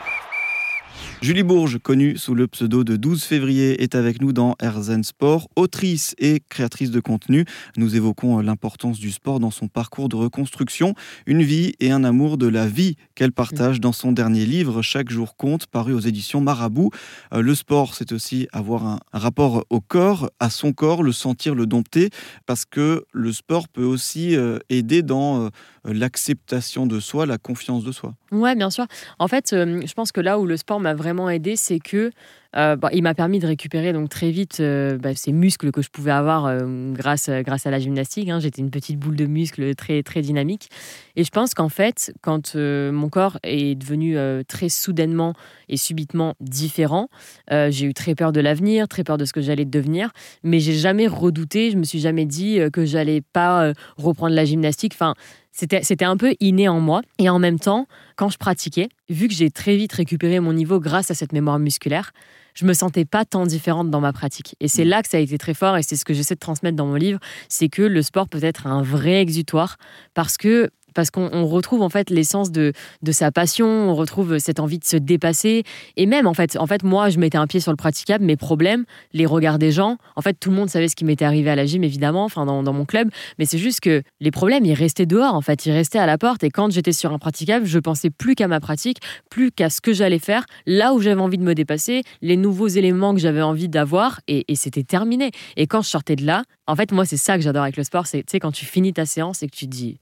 Julie 1.21 1.43
Bourges, 1.43 1.77
connue 1.77 2.17
sous 2.17 2.33
le 2.33 2.47
pseudo 2.47 2.83
de 2.83 2.95
12 2.95 3.23
février, 3.23 3.83
est 3.83 3.93
avec 3.93 4.21
nous 4.21 4.33
dans 4.33 4.55
Herzen 4.59 5.03
Sport. 5.03 5.49
Autrice 5.55 6.15
et 6.17 6.41
créatrice 6.49 6.89
de 6.89 6.99
contenu, 6.99 7.45
nous 7.77 7.95
évoquons 7.95 8.39
euh, 8.39 8.41
l'importance 8.41 8.97
du 8.97 9.11
sport 9.11 9.39
dans 9.39 9.51
son 9.51 9.67
parcours 9.67 10.09
de 10.09 10.15
reconstruction, 10.15 10.95
une 11.27 11.43
vie 11.43 11.73
et 11.79 11.91
un 11.91 12.03
amour 12.03 12.39
de 12.39 12.47
la 12.47 12.65
vie 12.65 12.95
qu'elle 13.13 13.33
partage 13.33 13.79
dans 13.79 13.91
son 13.91 14.13
dernier 14.13 14.47
livre 14.47 14.81
Chaque 14.81 15.11
jour 15.11 15.35
compte, 15.35 15.67
paru 15.67 15.93
aux 15.93 15.99
éditions 15.99 16.41
Marabout. 16.41 16.89
Euh, 17.35 17.43
le 17.43 17.53
sport, 17.53 17.93
c'est 17.93 18.13
aussi 18.13 18.47
avoir 18.51 18.87
un 18.87 18.99
rapport 19.13 19.63
au 19.69 19.79
corps, 19.79 20.31
à 20.39 20.49
son 20.49 20.73
corps, 20.73 21.03
le 21.03 21.11
sentir, 21.11 21.53
le 21.53 21.67
dompter, 21.67 22.09
parce 22.47 22.65
que 22.65 23.05
le 23.11 23.31
sport 23.31 23.67
peut 23.67 23.85
aussi 23.85 24.35
euh, 24.35 24.57
aider 24.71 25.03
dans 25.03 25.51
l'acceptation 25.83 26.87
de 26.87 26.99
soi, 26.99 27.27
la 27.27 27.37
confiance 27.37 27.83
de 27.83 27.91
soi. 27.91 28.15
Ouais, 28.31 28.55
bien 28.55 28.69
sûr. 28.69 28.85
En 29.19 29.27
fait, 29.27 29.49
je 29.51 29.93
pense 29.93 30.11
que 30.11 30.21
là 30.21 30.39
où 30.39 30.45
le 30.45 30.55
sport 30.55 30.79
m'a 30.79 30.93
vraiment 30.93 31.10
aidé, 31.29 31.55
c'est 31.55 31.79
que 31.79 32.11
euh, 32.57 32.75
bah, 32.75 32.89
il 32.91 33.01
m'a 33.01 33.13
permis 33.13 33.39
de 33.39 33.47
récupérer 33.47 33.93
donc 33.93 34.09
très 34.09 34.29
vite 34.29 34.57
euh, 34.59 34.97
bah, 34.97 35.15
ces 35.15 35.31
muscles 35.31 35.71
que 35.71 35.81
je 35.81 35.89
pouvais 35.89 36.11
avoir 36.11 36.45
euh, 36.45 36.91
grâce, 36.91 37.29
grâce 37.29 37.65
à 37.65 37.71
la 37.71 37.79
gymnastique. 37.79 38.29
Hein. 38.29 38.39
J'étais 38.39 38.61
une 38.61 38.71
petite 38.71 38.99
boule 38.99 39.15
de 39.15 39.25
muscles 39.25 39.73
très, 39.75 40.03
très 40.03 40.21
dynamique. 40.21 40.69
Et 41.15 41.23
je 41.23 41.29
pense 41.29 41.53
qu'en 41.53 41.69
fait, 41.69 42.13
quand 42.21 42.55
mon 42.55 43.09
corps 43.09 43.37
est 43.43 43.75
devenu 43.75 44.17
très 44.47 44.69
soudainement 44.69 45.33
et 45.69 45.77
subitement 45.77 46.35
différent, 46.39 47.09
j'ai 47.49 47.85
eu 47.85 47.93
très 47.93 48.15
peur 48.15 48.31
de 48.31 48.39
l'avenir, 48.39 48.87
très 48.87 49.03
peur 49.03 49.17
de 49.17 49.25
ce 49.25 49.33
que 49.33 49.41
j'allais 49.41 49.65
devenir, 49.65 50.11
mais 50.43 50.59
j'ai 50.59 50.73
jamais 50.73 51.07
redouté, 51.07 51.71
je 51.71 51.77
me 51.77 51.83
suis 51.83 51.99
jamais 51.99 52.25
dit 52.25 52.59
que 52.71 52.85
j'allais 52.85 53.21
pas 53.21 53.73
reprendre 53.97 54.33
la 54.33 54.45
gymnastique. 54.45 54.93
Enfin, 54.95 55.15
c'était 55.51 56.05
un 56.05 56.17
peu 56.17 56.35
inné 56.39 56.67
en 56.67 56.79
moi. 56.79 57.01
Et 57.17 57.29
en 57.29 57.39
même 57.39 57.59
temps, 57.59 57.87
quand 58.15 58.29
je 58.29 58.37
pratiquais, 58.37 58.89
vu 59.09 59.27
que 59.27 59.33
j'ai 59.33 59.51
très 59.51 59.75
vite 59.75 59.93
récupéré 59.93 60.39
mon 60.39 60.53
niveau 60.53 60.79
grâce 60.79 61.11
à 61.11 61.13
cette 61.13 61.33
mémoire 61.33 61.59
musculaire, 61.59 62.11
je 62.53 62.65
me 62.65 62.73
sentais 62.73 63.05
pas 63.05 63.25
tant 63.25 63.45
différente 63.45 63.89
dans 63.89 64.01
ma 64.01 64.13
pratique. 64.13 64.55
Et 64.59 64.67
c'est 64.67 64.85
mm. 64.85 64.89
là 64.89 65.01
que 65.03 65.09
ça 65.09 65.17
a 65.17 65.19
été 65.19 65.37
très 65.37 65.53
fort, 65.53 65.77
et 65.77 65.83
c'est 65.83 65.95
ce 65.95 66.05
que 66.05 66.13
j'essaie 66.13 66.35
de 66.35 66.39
transmettre 66.39 66.75
dans 66.75 66.85
mon 66.85 66.95
livre, 66.95 67.19
c'est 67.49 67.69
que 67.69 67.81
le 67.81 68.01
sport 68.01 68.27
peut 68.27 68.43
être 68.43 68.67
un 68.67 68.81
vrai 68.81 69.21
exutoire, 69.21 69.77
parce 70.13 70.37
que 70.37 70.69
parce 70.93 71.11
qu'on 71.11 71.45
retrouve 71.45 71.81
en 71.81 71.89
fait 71.89 72.09
l'essence 72.09 72.51
de, 72.51 72.73
de 73.01 73.11
sa 73.11 73.31
passion, 73.31 73.67
on 73.67 73.95
retrouve 73.95 74.39
cette 74.39 74.59
envie 74.59 74.79
de 74.79 74.85
se 74.85 74.97
dépasser. 74.97 75.63
Et 75.97 76.05
même 76.05 76.27
en 76.27 76.33
fait, 76.33 76.57
en 76.57 76.67
fait, 76.67 76.83
moi, 76.83 77.09
je 77.09 77.19
mettais 77.19 77.37
un 77.37 77.47
pied 77.47 77.59
sur 77.59 77.71
le 77.71 77.77
praticable, 77.77 78.23
mes 78.23 78.35
problèmes, 78.35 78.85
les 79.13 79.25
regards 79.25 79.59
des 79.59 79.71
gens. 79.71 79.97
En 80.15 80.21
fait, 80.21 80.33
tout 80.33 80.49
le 80.49 80.55
monde 80.55 80.69
savait 80.69 80.87
ce 80.87 80.95
qui 80.95 81.05
m'était 81.05 81.25
arrivé 81.25 81.49
à 81.49 81.55
la 81.55 81.65
gym, 81.65 81.83
évidemment, 81.83 82.23
enfin 82.23 82.45
dans, 82.45 82.73
mon 82.73 82.85
club. 82.85 83.09
Mais 83.37 83.45
c'est 83.45 83.57
juste 83.57 83.81
que 83.81 84.03
les 84.19 84.31
problèmes, 84.31 84.65
ils 84.65 84.73
restaient 84.73 85.05
dehors. 85.05 85.35
En 85.35 85.41
fait, 85.41 85.65
ils 85.65 85.71
restaient 85.71 85.99
à 85.99 86.05
la 86.05 86.17
porte. 86.17 86.43
Et 86.43 86.49
quand 86.49 86.71
j'étais 86.71 86.93
sur 86.93 87.11
un 87.11 87.19
praticable, 87.19 87.65
je 87.65 87.79
pensais 87.79 88.09
plus 88.09 88.35
qu'à 88.35 88.47
ma 88.47 88.59
pratique, 88.59 88.99
plus 89.29 89.51
qu'à 89.51 89.69
ce 89.69 89.81
que 89.81 89.93
j'allais 89.93 90.19
faire, 90.19 90.45
là 90.65 90.93
où 90.93 91.01
j'avais 91.01 91.21
envie 91.21 91.37
de 91.37 91.43
me 91.43 91.55
dépasser, 91.55 92.03
les 92.21 92.37
nouveaux 92.37 92.67
éléments 92.67 93.13
que 93.13 93.19
j'avais 93.19 93.41
envie 93.41 93.69
d'avoir. 93.69 94.21
Et, 94.27 94.45
c'était 94.55 94.83
terminé. 94.83 95.31
Et 95.57 95.65
quand 95.65 95.81
je 95.81 95.89
sortais 95.89 96.15
de 96.15 96.25
là, 96.25 96.43
en 96.67 96.75
fait, 96.75 96.91
moi, 96.91 97.05
c'est 97.05 97.17
ça 97.17 97.35
que 97.35 97.43
j'adore 97.43 97.63
avec 97.63 97.77
le 97.77 97.83
sport. 97.83 98.05
C'est, 98.05 98.23
quand 98.39 98.51
tu 98.51 98.65
finis 98.65 98.93
ta 98.93 99.05
séance 99.05 99.43
et 99.43 99.47
que 99.47 99.55
tu 99.55 99.65
te 99.65 99.71
dis, 99.71 99.99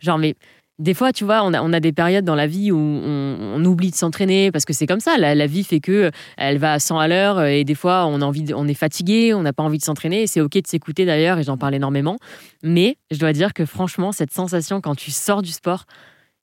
Genre, 0.00 0.18
mais 0.18 0.34
des 0.78 0.94
fois, 0.94 1.12
tu 1.12 1.24
vois, 1.24 1.42
on 1.42 1.72
a, 1.72 1.80
des 1.80 1.92
périodes 1.92 2.24
dans 2.24 2.36
la 2.36 2.46
vie 2.46 2.70
où 2.70 2.78
on, 2.78 3.64
oublie 3.64 3.90
de 3.90 3.96
s'entraîner 3.96 4.52
parce 4.52 4.64
que 4.64 4.72
c'est 4.72 4.86
comme 4.86 5.00
ça. 5.00 5.16
La, 5.18 5.46
vie 5.46 5.64
fait 5.64 5.80
que 5.80 6.12
elle 6.36 6.58
va 6.58 6.74
à 6.74 6.78
100 6.78 6.98
à 7.00 7.08
l'heure 7.08 7.42
et 7.42 7.64
des 7.64 7.74
fois, 7.74 8.06
on, 8.06 8.20
a 8.20 8.24
envie 8.24 8.44
on 8.54 8.68
est 8.68 8.74
fatigué, 8.74 9.34
on 9.34 9.42
n'a 9.42 9.52
pas 9.52 9.64
envie 9.64 9.78
de 9.78 9.82
s'entraîner. 9.82 10.28
c'est 10.28 10.40
OK 10.40 10.52
de 10.52 10.66
s'écouter 10.66 11.04
d'ailleurs, 11.04 11.38
et 11.38 11.42
j'en 11.42 11.56
parle 11.56 11.74
énormément. 11.74 12.16
Mais 12.62 12.96
je 13.10 13.18
dois 13.18 13.32
dire 13.32 13.54
que 13.54 13.66
franchement, 13.66 14.12
cette 14.12 14.32
sensation 14.32 14.80
quand 14.80 14.94
tu 14.94 15.10
sors 15.10 15.42
du 15.42 15.50
sport, 15.50 15.84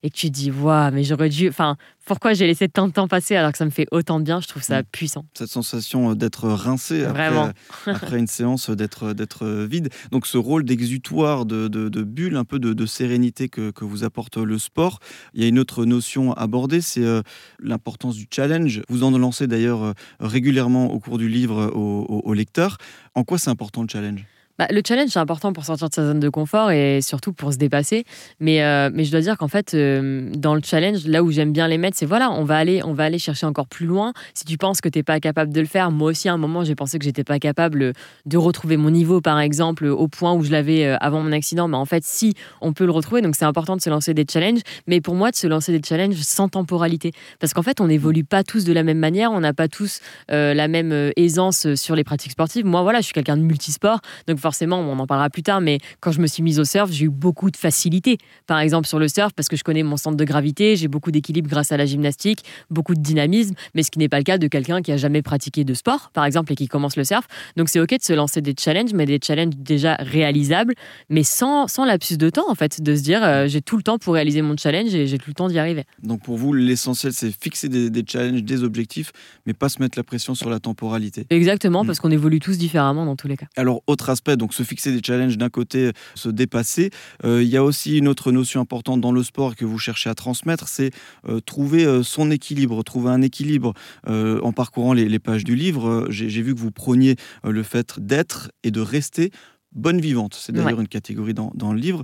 et 0.06 0.10
que 0.10 0.14
tu 0.14 0.30
dis, 0.30 0.52
waouh, 0.52 0.92
mais 0.92 1.02
j'aurais 1.02 1.28
dû. 1.28 1.48
Enfin, 1.48 1.76
pourquoi 2.04 2.32
j'ai 2.32 2.46
laissé 2.46 2.68
tant 2.68 2.86
de 2.86 2.92
temps 2.92 3.08
passer 3.08 3.34
alors 3.34 3.50
que 3.50 3.58
ça 3.58 3.64
me 3.64 3.70
fait 3.70 3.88
autant 3.90 4.20
de 4.20 4.24
bien 4.24 4.40
Je 4.40 4.46
trouve 4.46 4.62
ça 4.62 4.82
mm. 4.82 4.84
puissant. 4.92 5.24
Cette 5.34 5.48
sensation 5.48 6.12
euh, 6.12 6.14
d'être 6.14 6.48
rincé 6.48 7.02
Vraiment. 7.02 7.50
Après, 7.70 7.90
après, 7.90 8.18
une 8.20 8.28
séance, 8.28 8.70
euh, 8.70 8.76
d'être, 8.76 9.14
d'être 9.14 9.44
vide. 9.68 9.88
Donc, 10.12 10.28
ce 10.28 10.38
rôle 10.38 10.62
d'exutoire, 10.62 11.44
de, 11.44 11.66
de, 11.66 12.02
bulle, 12.04 12.36
un 12.36 12.44
peu 12.44 12.60
de, 12.60 12.86
sérénité 12.86 13.48
que, 13.48 13.72
que, 13.72 13.84
vous 13.84 14.04
apporte 14.04 14.36
le 14.36 14.58
sport. 14.58 15.00
Il 15.34 15.42
y 15.42 15.44
a 15.44 15.48
une 15.48 15.58
autre 15.58 15.84
notion 15.84 16.32
abordée, 16.34 16.80
c'est 16.80 17.02
euh, 17.02 17.22
l'importance 17.58 18.14
du 18.14 18.28
challenge. 18.30 18.82
Vous 18.88 19.02
en 19.02 19.10
lancez 19.18 19.48
d'ailleurs 19.48 19.92
régulièrement 20.20 20.92
au 20.92 21.00
cours 21.00 21.18
du 21.18 21.28
livre 21.28 21.72
aux, 21.74 22.22
aux 22.24 22.34
lecteurs. 22.34 22.78
En 23.16 23.24
quoi 23.24 23.38
c'est 23.38 23.50
important 23.50 23.82
le 23.82 23.88
challenge? 23.88 24.24
Bah, 24.58 24.66
le 24.70 24.80
challenge, 24.86 25.10
c'est 25.10 25.18
important 25.18 25.52
pour 25.52 25.64
sortir 25.64 25.88
de 25.88 25.94
sa 25.94 26.06
zone 26.06 26.20
de 26.20 26.28
confort 26.28 26.70
et 26.70 27.00
surtout 27.02 27.32
pour 27.32 27.52
se 27.52 27.58
dépasser. 27.58 28.04
Mais, 28.40 28.62
euh, 28.62 28.90
mais 28.92 29.04
je 29.04 29.10
dois 29.10 29.20
dire 29.20 29.36
qu'en 29.36 29.48
fait, 29.48 29.74
euh, 29.74 30.30
dans 30.34 30.54
le 30.54 30.62
challenge, 30.64 31.06
là 31.06 31.22
où 31.22 31.30
j'aime 31.30 31.52
bien 31.52 31.68
les 31.68 31.78
mettre, 31.78 31.96
c'est 31.98 32.06
voilà, 32.06 32.30
on 32.30 32.44
va, 32.44 32.56
aller, 32.56 32.82
on 32.82 32.94
va 32.94 33.04
aller 33.04 33.18
chercher 33.18 33.46
encore 33.46 33.66
plus 33.66 33.86
loin. 33.86 34.14
Si 34.32 34.44
tu 34.44 34.56
penses 34.56 34.80
que 34.80 34.88
tu 34.88 34.98
n'es 34.98 35.02
pas 35.02 35.20
capable 35.20 35.52
de 35.52 35.60
le 35.60 35.66
faire, 35.66 35.90
moi 35.90 36.10
aussi, 36.10 36.28
à 36.28 36.32
un 36.32 36.38
moment, 36.38 36.64
j'ai 36.64 36.74
pensé 36.74 36.98
que 36.98 37.04
j'étais 37.04 37.24
pas 37.24 37.38
capable 37.38 37.92
de 38.24 38.36
retrouver 38.36 38.76
mon 38.76 38.90
niveau, 38.90 39.20
par 39.20 39.38
exemple, 39.40 39.86
au 39.86 40.08
point 40.08 40.32
où 40.32 40.42
je 40.42 40.50
l'avais 40.50 40.86
euh, 40.86 40.96
avant 41.00 41.20
mon 41.20 41.32
accident. 41.32 41.68
Mais 41.68 41.76
en 41.76 41.84
fait, 41.84 42.04
si, 42.04 42.34
on 42.62 42.72
peut 42.72 42.86
le 42.86 42.92
retrouver. 42.92 43.20
Donc, 43.20 43.36
c'est 43.36 43.44
important 43.44 43.76
de 43.76 43.82
se 43.82 43.90
lancer 43.90 44.14
des 44.14 44.24
challenges. 44.30 44.60
Mais 44.86 45.00
pour 45.00 45.14
moi, 45.14 45.30
de 45.30 45.36
se 45.36 45.46
lancer 45.46 45.78
des 45.78 45.86
challenges 45.86 46.16
sans 46.16 46.48
temporalité. 46.48 47.12
Parce 47.40 47.52
qu'en 47.52 47.62
fait, 47.62 47.80
on 47.80 47.88
n'évolue 47.88 48.24
pas 48.24 48.42
tous 48.42 48.64
de 48.64 48.72
la 48.72 48.82
même 48.82 48.98
manière. 48.98 49.32
On 49.32 49.40
n'a 49.40 49.52
pas 49.52 49.68
tous 49.68 50.00
la 50.28 50.68
même 50.68 51.12
aisance 51.16 51.74
sur 51.74 51.94
les 51.94 52.04
pratiques 52.04 52.32
sportives. 52.32 52.64
Moi, 52.64 52.82
voilà, 52.82 53.00
je 53.00 53.04
suis 53.04 53.12
quelqu'un 53.12 53.36
de 53.36 53.42
multisport. 53.42 54.00
Donc, 54.26 54.38
forcément, 54.46 54.78
on 54.78 54.96
en 55.00 55.08
parlera 55.08 55.28
plus 55.28 55.42
tard, 55.42 55.60
mais 55.60 55.80
quand 55.98 56.12
je 56.12 56.20
me 56.20 56.28
suis 56.28 56.40
mise 56.40 56.60
au 56.60 56.64
surf, 56.64 56.88
j'ai 56.92 57.06
eu 57.06 57.08
beaucoup 57.08 57.50
de 57.50 57.56
facilité. 57.56 58.16
Par 58.46 58.60
exemple, 58.60 58.86
sur 58.86 59.00
le 59.00 59.08
surf, 59.08 59.32
parce 59.32 59.48
que 59.48 59.56
je 59.56 59.64
connais 59.64 59.82
mon 59.82 59.96
centre 59.96 60.16
de 60.16 60.24
gravité, 60.24 60.76
j'ai 60.76 60.86
beaucoup 60.86 61.10
d'équilibre 61.10 61.50
grâce 61.50 61.72
à 61.72 61.76
la 61.76 61.84
gymnastique, 61.84 62.44
beaucoup 62.70 62.94
de 62.94 63.00
dynamisme, 63.00 63.56
mais 63.74 63.82
ce 63.82 63.90
qui 63.90 63.98
n'est 63.98 64.08
pas 64.08 64.18
le 64.18 64.22
cas 64.22 64.38
de 64.38 64.46
quelqu'un 64.46 64.82
qui 64.82 64.92
a 64.92 64.96
jamais 64.96 65.20
pratiqué 65.20 65.64
de 65.64 65.74
sport, 65.74 66.12
par 66.14 66.24
exemple, 66.24 66.52
et 66.52 66.54
qui 66.54 66.68
commence 66.68 66.96
le 66.96 67.02
surf. 67.02 67.26
Donc, 67.56 67.68
c'est 67.68 67.80
OK 67.80 67.90
de 67.90 67.96
se 68.00 68.12
lancer 68.12 68.40
des 68.40 68.54
challenges, 68.56 68.92
mais 68.94 69.04
des 69.04 69.18
challenges 69.20 69.56
déjà 69.56 69.96
réalisables, 69.96 70.74
mais 71.10 71.24
sans, 71.24 71.66
sans 71.66 71.84
lapsus 71.84 72.16
de 72.16 72.30
temps, 72.30 72.48
en 72.48 72.54
fait, 72.54 72.80
de 72.80 72.94
se 72.94 73.02
dire, 73.02 73.24
euh, 73.24 73.48
j'ai 73.48 73.62
tout 73.62 73.76
le 73.76 73.82
temps 73.82 73.98
pour 73.98 74.14
réaliser 74.14 74.42
mon 74.42 74.56
challenge 74.56 74.94
et 74.94 75.08
j'ai 75.08 75.18
tout 75.18 75.30
le 75.30 75.34
temps 75.34 75.48
d'y 75.48 75.58
arriver. 75.58 75.82
Donc, 76.04 76.22
pour 76.22 76.36
vous, 76.36 76.52
l'essentiel, 76.52 77.12
c'est 77.12 77.32
fixer 77.32 77.68
des, 77.68 77.90
des, 77.90 78.04
challenges, 78.06 78.44
des 78.44 78.62
objectifs, 78.62 79.10
mais 79.44 79.54
pas 79.54 79.68
se 79.68 79.82
mettre 79.82 79.98
la 79.98 80.04
pression 80.04 80.36
sur 80.36 80.50
la 80.50 80.60
temporalité. 80.60 81.26
Exactement, 81.30 81.82
mm. 81.82 81.86
parce 81.88 81.98
qu'on 81.98 82.12
évolue 82.12 82.38
tous 82.38 82.58
différemment 82.58 83.04
dans 83.04 83.16
tous 83.16 83.26
les 83.26 83.36
cas. 83.36 83.46
Alors, 83.56 83.82
autre 83.88 84.10
aspect, 84.10 84.35
donc 84.36 84.54
se 84.54 84.62
fixer 84.62 84.92
des 84.92 85.00
challenges 85.04 85.38
d'un 85.38 85.48
côté, 85.48 85.92
se 86.14 86.28
dépasser. 86.28 86.90
Euh, 87.24 87.42
il 87.42 87.48
y 87.48 87.56
a 87.56 87.64
aussi 87.64 87.98
une 87.98 88.08
autre 88.08 88.32
notion 88.32 88.60
importante 88.60 89.00
dans 89.00 89.12
le 89.12 89.22
sport 89.22 89.56
que 89.56 89.64
vous 89.64 89.78
cherchez 89.78 90.10
à 90.10 90.14
transmettre, 90.14 90.68
c'est 90.68 90.90
euh, 91.28 91.40
trouver 91.40 91.84
euh, 91.84 92.02
son 92.02 92.30
équilibre, 92.30 92.82
trouver 92.82 93.10
un 93.10 93.22
équilibre. 93.22 93.72
en 94.06 94.52
parcourant 94.52 94.92
les, 94.92 95.18
pages 95.18 95.44
du 95.44 95.56
livre, 95.56 96.06
j'ai 96.10 96.42
vu 96.42 96.54
que 96.54 96.60
vous 96.60 96.70
prôniez 96.70 97.16
le 97.44 97.62
fait 97.62 97.98
d'être 97.98 98.50
et 98.62 98.70
de 98.70 98.80
rester 98.80 99.30
bonne 99.72 100.00
vivante. 100.00 100.34
C'est 100.34 100.52
d'ailleurs 100.52 100.80
une 100.80 100.88
catégorie 100.88 101.34
dans, 101.34 101.50
dans 101.54 101.72
le 101.72 101.80
livre. 101.80 102.02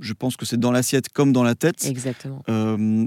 je 0.00 0.12
pense 0.12 0.36
que 0.36 0.44
c'est 0.44 0.58
dans 0.58 0.72
l'assiette 0.72 1.08
comme 1.10 1.32
dans 1.32 1.42
la 1.42 1.54
tête. 1.54 1.84
Exactement. 1.84 2.42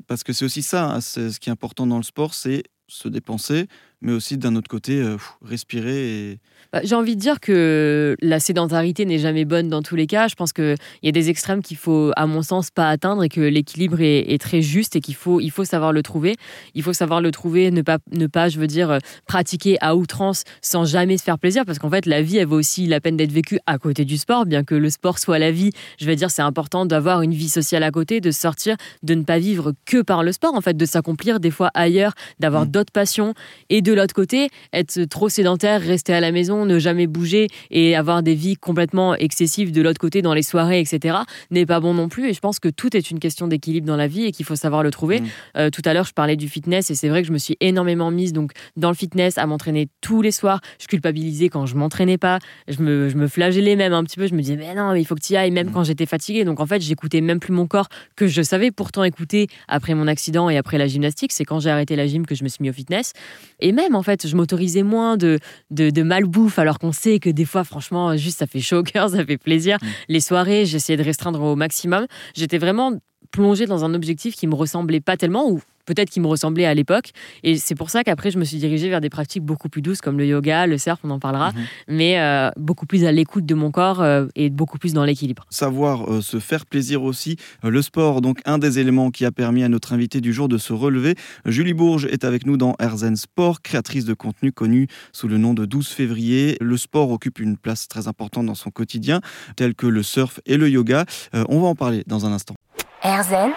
parce 0.07 0.23
que 0.23 0.33
c'est 0.33 0.45
aussi 0.45 0.61
ça, 0.61 0.95
hein, 0.95 1.01
ce 1.01 1.39
qui 1.39 1.49
est 1.49 1.51
important 1.51 1.87
dans 1.87 1.97
le 1.97 2.03
sport, 2.03 2.33
c'est 2.33 2.63
se 2.87 3.07
dépenser, 3.07 3.67
mais 4.01 4.13
aussi 4.13 4.37
d'un 4.37 4.55
autre 4.55 4.69
côté, 4.69 5.03
respirer 5.41 6.31
et 6.31 6.39
bah, 6.73 6.79
j'ai 6.83 6.95
envie 6.95 7.15
de 7.15 7.21
dire 7.21 7.41
que 7.41 8.15
la 8.21 8.39
sédentarité 8.39 9.05
n'est 9.05 9.17
jamais 9.17 9.43
bonne 9.43 9.67
dans 9.67 9.81
tous 9.81 9.97
les 9.97 10.07
cas. 10.07 10.29
Je 10.29 10.35
pense 10.35 10.53
qu'il 10.53 10.77
y 11.03 11.09
a 11.09 11.11
des 11.11 11.29
extrêmes 11.29 11.61
qu'il 11.61 11.75
faut, 11.75 12.11
à 12.15 12.25
mon 12.27 12.41
sens, 12.41 12.71
pas 12.71 12.89
atteindre 12.89 13.23
et 13.23 13.29
que 13.29 13.41
l'équilibre 13.41 13.97
est, 13.99 14.41
très 14.41 14.61
juste 14.61 14.95
et 14.95 15.01
qu'il 15.01 15.15
faut, 15.15 15.41
il 15.41 15.51
faut 15.51 15.65
savoir 15.65 15.91
le 15.91 16.01
trouver. 16.01 16.35
Il 16.73 16.83
faut 16.83 16.93
savoir 16.93 17.19
le 17.19 17.31
trouver, 17.31 17.71
ne 17.71 17.81
pas, 17.81 17.97
ne 18.13 18.25
pas, 18.27 18.47
je 18.47 18.57
veux 18.57 18.67
dire, 18.67 18.99
pratiquer 19.27 19.77
à 19.81 19.95
outrance 19.97 20.43
sans 20.61 20.85
jamais 20.85 21.17
se 21.17 21.23
faire 21.23 21.37
plaisir 21.37 21.65
parce 21.65 21.77
qu'en 21.77 21.89
fait, 21.89 22.05
la 22.05 22.21
vie, 22.21 22.37
elle 22.37 22.47
vaut 22.47 22.57
aussi 22.57 22.87
la 22.87 23.01
peine 23.01 23.17
d'être 23.17 23.33
vécue 23.33 23.59
à 23.65 23.77
côté 23.77 24.05
du 24.05 24.17
sport, 24.17 24.45
bien 24.45 24.63
que 24.63 24.75
le 24.75 24.89
sport 24.89 25.19
soit 25.19 25.39
la 25.39 25.51
vie. 25.51 25.71
Je 25.99 26.05
veux 26.05 26.15
dire, 26.15 26.31
c'est 26.31 26.41
important 26.41 26.85
d'avoir 26.85 27.21
une 27.21 27.33
vie 27.33 27.49
sociale 27.49 27.83
à 27.83 27.91
côté, 27.91 28.21
de 28.21 28.31
sortir, 28.31 28.77
de 29.03 29.13
ne 29.13 29.23
pas 29.23 29.39
vivre 29.39 29.73
que 29.85 30.01
par 30.01 30.23
le 30.23 30.31
sport, 30.31 30.55
en 30.55 30.61
fait, 30.61 30.77
de 30.77 30.85
s'accomplir 30.85 31.41
des 31.41 31.51
fois 31.51 31.69
ailleurs, 31.73 32.13
d'avoir 32.39 32.65
mmh. 32.65 32.71
d'autres 32.71 32.93
passions. 32.93 33.33
Et 33.69 33.81
de 33.81 33.90
l'autre 33.93 34.13
côté, 34.13 34.49
être 34.73 35.03
trop 35.05 35.29
sédentaire, 35.29 35.81
rester 35.81 36.13
à 36.13 36.19
la 36.19 36.31
maison, 36.31 36.65
ne 36.65 36.79
jamais 36.79 37.07
bouger 37.07 37.47
et 37.69 37.95
avoir 37.95 38.23
des 38.23 38.35
vies 38.35 38.55
complètement 38.55 39.15
excessives 39.15 39.71
de 39.71 39.81
l'autre 39.81 39.99
côté 39.99 40.21
dans 40.21 40.33
les 40.33 40.43
soirées, 40.43 40.79
etc., 40.79 41.17
n'est 41.49 41.65
pas 41.65 41.79
bon 41.79 41.93
non 41.93 42.09
plus. 42.09 42.29
Et 42.29 42.33
je 42.33 42.39
pense 42.39 42.59
que 42.59 42.69
tout 42.69 42.95
est 42.95 43.11
une 43.11 43.19
question 43.19 43.47
d'équilibre 43.47 43.87
dans 43.87 43.95
la 43.95 44.07
vie 44.07 44.25
et 44.25 44.31
qu'il 44.31 44.45
faut 44.45 44.55
savoir 44.55 44.83
le 44.83 44.91
trouver. 44.91 45.21
Mm. 45.21 45.25
Euh, 45.57 45.69
tout 45.69 45.81
à 45.85 45.93
l'heure, 45.93 46.05
je 46.05 46.13
parlais 46.13 46.35
du 46.35 46.47
fitness 46.47 46.89
et 46.91 46.95
c'est 46.95 47.09
vrai 47.09 47.21
que 47.21 47.27
je 47.27 47.33
me 47.33 47.37
suis 47.37 47.57
énormément 47.59 48.11
mise 48.11 48.33
donc 48.33 48.51
dans 48.77 48.89
le 48.89 48.95
fitness 48.95 49.37
à 49.37 49.45
m'entraîner 49.45 49.87
tous 50.01 50.21
les 50.21 50.31
soirs. 50.31 50.61
Je 50.79 50.87
culpabilisais 50.87 51.49
quand 51.49 51.65
je 51.65 51.75
m'entraînais 51.75 52.17
pas. 52.17 52.39
Je 52.67 52.81
me, 52.81 53.09
je 53.09 53.17
me 53.17 53.27
flagellais 53.27 53.75
même 53.75 53.93
un 53.93 54.03
petit 54.03 54.17
peu. 54.17 54.27
Je 54.27 54.33
me 54.33 54.41
disais, 54.41 54.55
mais 54.55 54.73
non, 54.75 54.93
mais 54.93 55.01
il 55.01 55.05
faut 55.05 55.15
que 55.15 55.21
tu 55.21 55.33
y 55.33 55.37
ailles, 55.37 55.51
même 55.51 55.69
mm. 55.69 55.71
quand 55.71 55.83
j'étais 55.83 56.05
fatiguée. 56.05 56.45
Donc 56.45 56.59
en 56.59 56.65
fait, 56.65 56.81
j'écoutais 56.81 57.21
même 57.21 57.39
plus 57.39 57.53
mon 57.53 57.67
corps 57.67 57.87
que 58.15 58.27
je 58.27 58.41
savais 58.41 58.71
pourtant 58.71 59.03
écouter 59.03 59.47
après 59.67 59.95
mon 59.95 60.07
accident 60.07 60.49
et 60.49 60.57
après 60.57 60.77
la 60.77 60.87
gymnastique. 60.87 61.31
C'est 61.31 61.45
quand 61.45 61.59
j'ai 61.59 61.69
arrêté 61.69 61.95
la 61.95 62.07
gym 62.07 62.25
que 62.25 62.35
je 62.35 62.43
me 62.43 62.49
suis 62.49 62.61
mis 62.61 62.69
au 62.69 62.73
fitness. 62.73 63.13
Et 63.59 63.71
même 63.71 63.80
en 63.93 64.03
fait, 64.03 64.27
je 64.27 64.35
m'autorisais 64.35 64.83
moins 64.83 65.17
de, 65.17 65.39
de, 65.69 65.89
de 65.89 66.03
malbouffe 66.03 66.59
alors 66.59 66.79
qu'on 66.79 66.91
sait 66.91 67.19
que 67.19 67.29
des 67.29 67.45
fois, 67.45 67.63
franchement, 67.63 68.15
juste 68.17 68.39
ça 68.39 68.47
fait 68.47 68.59
chaud 68.59 68.77
au 68.77 68.83
cœur, 68.83 69.09
ça 69.11 69.25
fait 69.25 69.37
plaisir. 69.37 69.77
Mm. 69.81 69.87
Les 70.09 70.19
soirées, 70.19 70.65
j'essayais 70.65 70.97
de 70.97 71.03
restreindre 71.03 71.41
au 71.41 71.55
maximum. 71.55 72.07
J'étais 72.35 72.57
vraiment 72.57 72.93
plongée 73.31 73.65
dans 73.65 73.85
un 73.85 73.93
objectif 73.93 74.35
qui 74.35 74.47
me 74.47 74.55
ressemblait 74.55 74.99
pas 74.99 75.17
tellement, 75.17 75.49
ou 75.49 75.61
peut-être 75.85 76.09
qui 76.09 76.19
me 76.19 76.27
ressemblait 76.27 76.65
à 76.65 76.73
l'époque. 76.73 77.11
Et 77.43 77.57
c'est 77.57 77.75
pour 77.75 77.89
ça 77.89 78.03
qu'après, 78.03 78.31
je 78.31 78.37
me 78.37 78.43
suis 78.43 78.57
dirigée 78.57 78.89
vers 78.89 79.01
des 79.01 79.09
pratiques 79.09 79.43
beaucoup 79.43 79.69
plus 79.69 79.81
douces 79.81 80.01
comme 80.01 80.17
le 80.17 80.25
yoga, 80.25 80.67
le 80.67 80.77
surf, 80.77 80.99
on 81.03 81.09
en 81.09 81.19
parlera, 81.19 81.51
mhm. 81.51 81.61
mais 81.87 82.19
euh, 82.19 82.49
beaucoup 82.57 82.85
plus 82.85 83.05
à 83.05 83.11
l'écoute 83.11 83.45
de 83.45 83.55
mon 83.55 83.71
corps 83.71 84.01
euh, 84.01 84.27
et 84.35 84.49
beaucoup 84.49 84.77
plus 84.77 84.93
dans 84.93 85.05
l'équilibre. 85.05 85.45
Savoir 85.49 86.11
euh, 86.11 86.21
se 86.21 86.39
faire 86.39 86.65
plaisir 86.65 87.03
aussi. 87.03 87.37
le 87.63 87.81
sport, 87.81 88.21
donc 88.21 88.39
un 88.45 88.57
des 88.57 88.79
éléments 88.79 89.11
qui 89.11 89.25
a 89.25 89.31
permis 89.31 89.63
à 89.63 89.69
notre 89.69 89.93
invité 89.93 90.21
du 90.21 90.33
jour 90.33 90.47
de 90.47 90.57
se 90.57 90.73
relever. 90.73 91.15
Julie 91.45 91.73
Bourges 91.73 92.05
est 92.05 92.23
avec 92.23 92.45
nous 92.45 92.57
dans 92.57 92.75
Herzen 92.79 93.15
Sport, 93.15 93.61
créatrice 93.61 94.05
de 94.05 94.13
contenu 94.13 94.51
connue 94.51 94.87
sous 95.13 95.27
le 95.27 95.37
nom 95.37 95.53
de 95.53 95.65
12 95.65 95.87
février. 95.87 96.57
Le 96.61 96.77
sport 96.77 97.11
occupe 97.11 97.39
une 97.39 97.57
place 97.57 97.87
très 97.87 98.07
importante 98.07 98.45
dans 98.45 98.55
son 98.55 98.69
quotidien, 98.69 99.21
tel 99.55 99.75
que 99.75 99.87
le 99.87 100.03
surf 100.03 100.39
et 100.45 100.57
le 100.57 100.69
yoga. 100.69 101.05
on 101.33 101.59
va 101.59 101.67
en 101.67 101.75
parler 101.75 102.03
dans 102.07 102.25
un 102.25 102.31
instant. 102.31 102.55
Herzen 103.03 103.51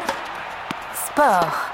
Sport. 0.95 1.74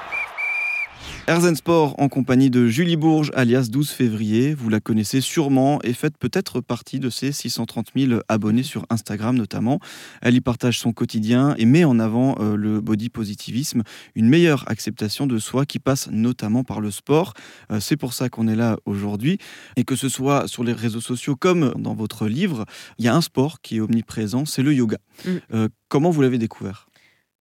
Erzen 1.26 1.54
Sport 1.54 1.94
en 1.98 2.08
compagnie 2.08 2.50
de 2.50 2.66
Julie 2.66 2.96
Bourges, 2.96 3.30
alias 3.34 3.68
12 3.70 3.90
février. 3.90 4.54
Vous 4.54 4.68
la 4.68 4.80
connaissez 4.80 5.20
sûrement 5.20 5.80
et 5.82 5.92
faites 5.92 6.16
peut-être 6.18 6.60
partie 6.60 6.98
de 6.98 7.10
ses 7.10 7.32
630 7.32 7.88
000 7.96 8.20
abonnés 8.28 8.62
sur 8.62 8.84
Instagram 8.90 9.36
notamment. 9.36 9.80
Elle 10.22 10.34
y 10.34 10.40
partage 10.40 10.78
son 10.78 10.92
quotidien 10.92 11.54
et 11.58 11.66
met 11.66 11.84
en 11.84 11.98
avant 11.98 12.36
euh, 12.40 12.56
le 12.56 12.80
body 12.80 13.10
positivisme, 13.10 13.82
une 14.14 14.28
meilleure 14.28 14.64
acceptation 14.68 15.26
de 15.26 15.38
soi 15.38 15.66
qui 15.66 15.78
passe 15.78 16.08
notamment 16.10 16.64
par 16.64 16.80
le 16.80 16.90
sport. 16.90 17.34
Euh, 17.70 17.80
c'est 17.80 17.96
pour 17.96 18.12
ça 18.12 18.28
qu'on 18.28 18.48
est 18.48 18.56
là 18.56 18.76
aujourd'hui. 18.84 19.38
Et 19.76 19.84
que 19.84 19.96
ce 19.96 20.08
soit 20.08 20.48
sur 20.48 20.64
les 20.64 20.72
réseaux 20.72 21.00
sociaux 21.00 21.36
comme 21.36 21.74
dans 21.78 21.94
votre 21.94 22.26
livre, 22.26 22.64
il 22.98 23.04
y 23.04 23.08
a 23.08 23.14
un 23.14 23.20
sport 23.20 23.60
qui 23.60 23.76
est 23.76 23.80
omniprésent, 23.80 24.44
c'est 24.44 24.62
le 24.62 24.74
yoga. 24.74 24.98
Mm. 25.24 25.30
Euh, 25.54 25.68
comment 25.88 26.10
vous 26.10 26.22
l'avez 26.22 26.38
découvert? 26.38 26.89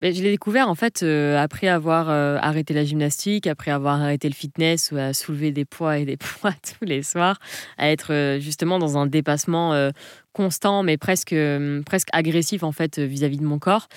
Je 0.01 0.23
l'ai 0.23 0.31
découvert 0.31 0.69
en 0.69 0.75
fait 0.75 1.03
euh, 1.03 1.37
après 1.37 1.67
avoir 1.67 2.09
euh, 2.09 2.37
arrêté 2.41 2.73
la 2.73 2.85
gymnastique, 2.85 3.47
après 3.47 3.71
avoir 3.71 4.01
arrêté 4.01 4.29
le 4.29 4.33
fitness, 4.33 4.91
ou 4.91 4.97
à 4.97 5.13
soulever 5.13 5.51
des 5.51 5.65
poids 5.65 5.97
et 5.97 6.05
des 6.05 6.17
poids 6.17 6.53
tous 6.53 6.85
les 6.85 7.03
soirs, 7.03 7.39
à 7.77 7.89
être 7.89 8.13
euh, 8.13 8.39
justement 8.39 8.79
dans 8.79 8.97
un 8.97 9.07
dépassement 9.07 9.89
constant, 10.33 10.83
mais 10.83 10.97
presque 10.97 11.35
presque 11.85 12.07
agressif 12.13 12.63
en 12.63 12.71
fait 12.71 12.99
vis-à-vis 12.99 13.37
de 13.37 13.45
mon 13.45 13.59
corps. 13.59 13.87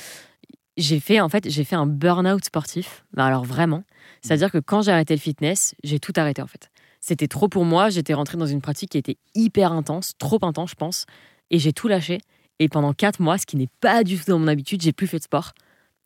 J'ai 0.76 1.00
fait 1.00 1.21
en 1.21 1.28
fait 1.28 1.49
j'ai 1.49 1.64
fait 1.64 1.76
un 1.76 1.87
burn-out 1.87 2.44
sportif. 2.44 3.04
Alors 3.16 3.44
vraiment, 3.44 3.85
c'est-à-dire 4.23 4.50
que 4.50 4.59
quand 4.59 4.82
j'ai 4.82 4.92
arrêté 4.92 5.14
le 5.14 5.21
fitness, 5.21 5.75
j'ai 5.85 6.00
tout 6.00 6.12
arrêté 6.16 6.42
en 6.42 6.47
fait. 6.47 6.71
C'était 7.00 7.28
trop 7.28 7.49
pour 7.49 7.64
moi. 7.64 7.90
J'étais 7.90 8.14
rentrée 8.14 8.38
dans 8.38 8.47
une 8.47 8.61
pratique 8.61 8.90
qui 8.90 8.99
était 8.99 9.16
hyper 9.35 9.73
intense, 9.73 10.14
trop 10.18 10.38
intense, 10.42 10.71
je 10.71 10.76
pense, 10.76 11.06
et 11.50 11.59
j'ai 11.59 11.73
tout 11.73 11.88
lâché. 11.88 12.18
Et 12.59 12.68
pendant 12.68 12.92
quatre 12.92 13.21
mois, 13.21 13.38
ce 13.38 13.47
qui 13.47 13.56
n'est 13.56 13.71
pas 13.80 14.04
du 14.04 14.16
tout 14.16 14.30
dans 14.30 14.38
mon 14.38 14.47
habitude, 14.47 14.82
j'ai 14.82 14.92
plus 14.92 15.09
fait 15.09 15.18
de 15.18 15.25
sport. 15.25 15.52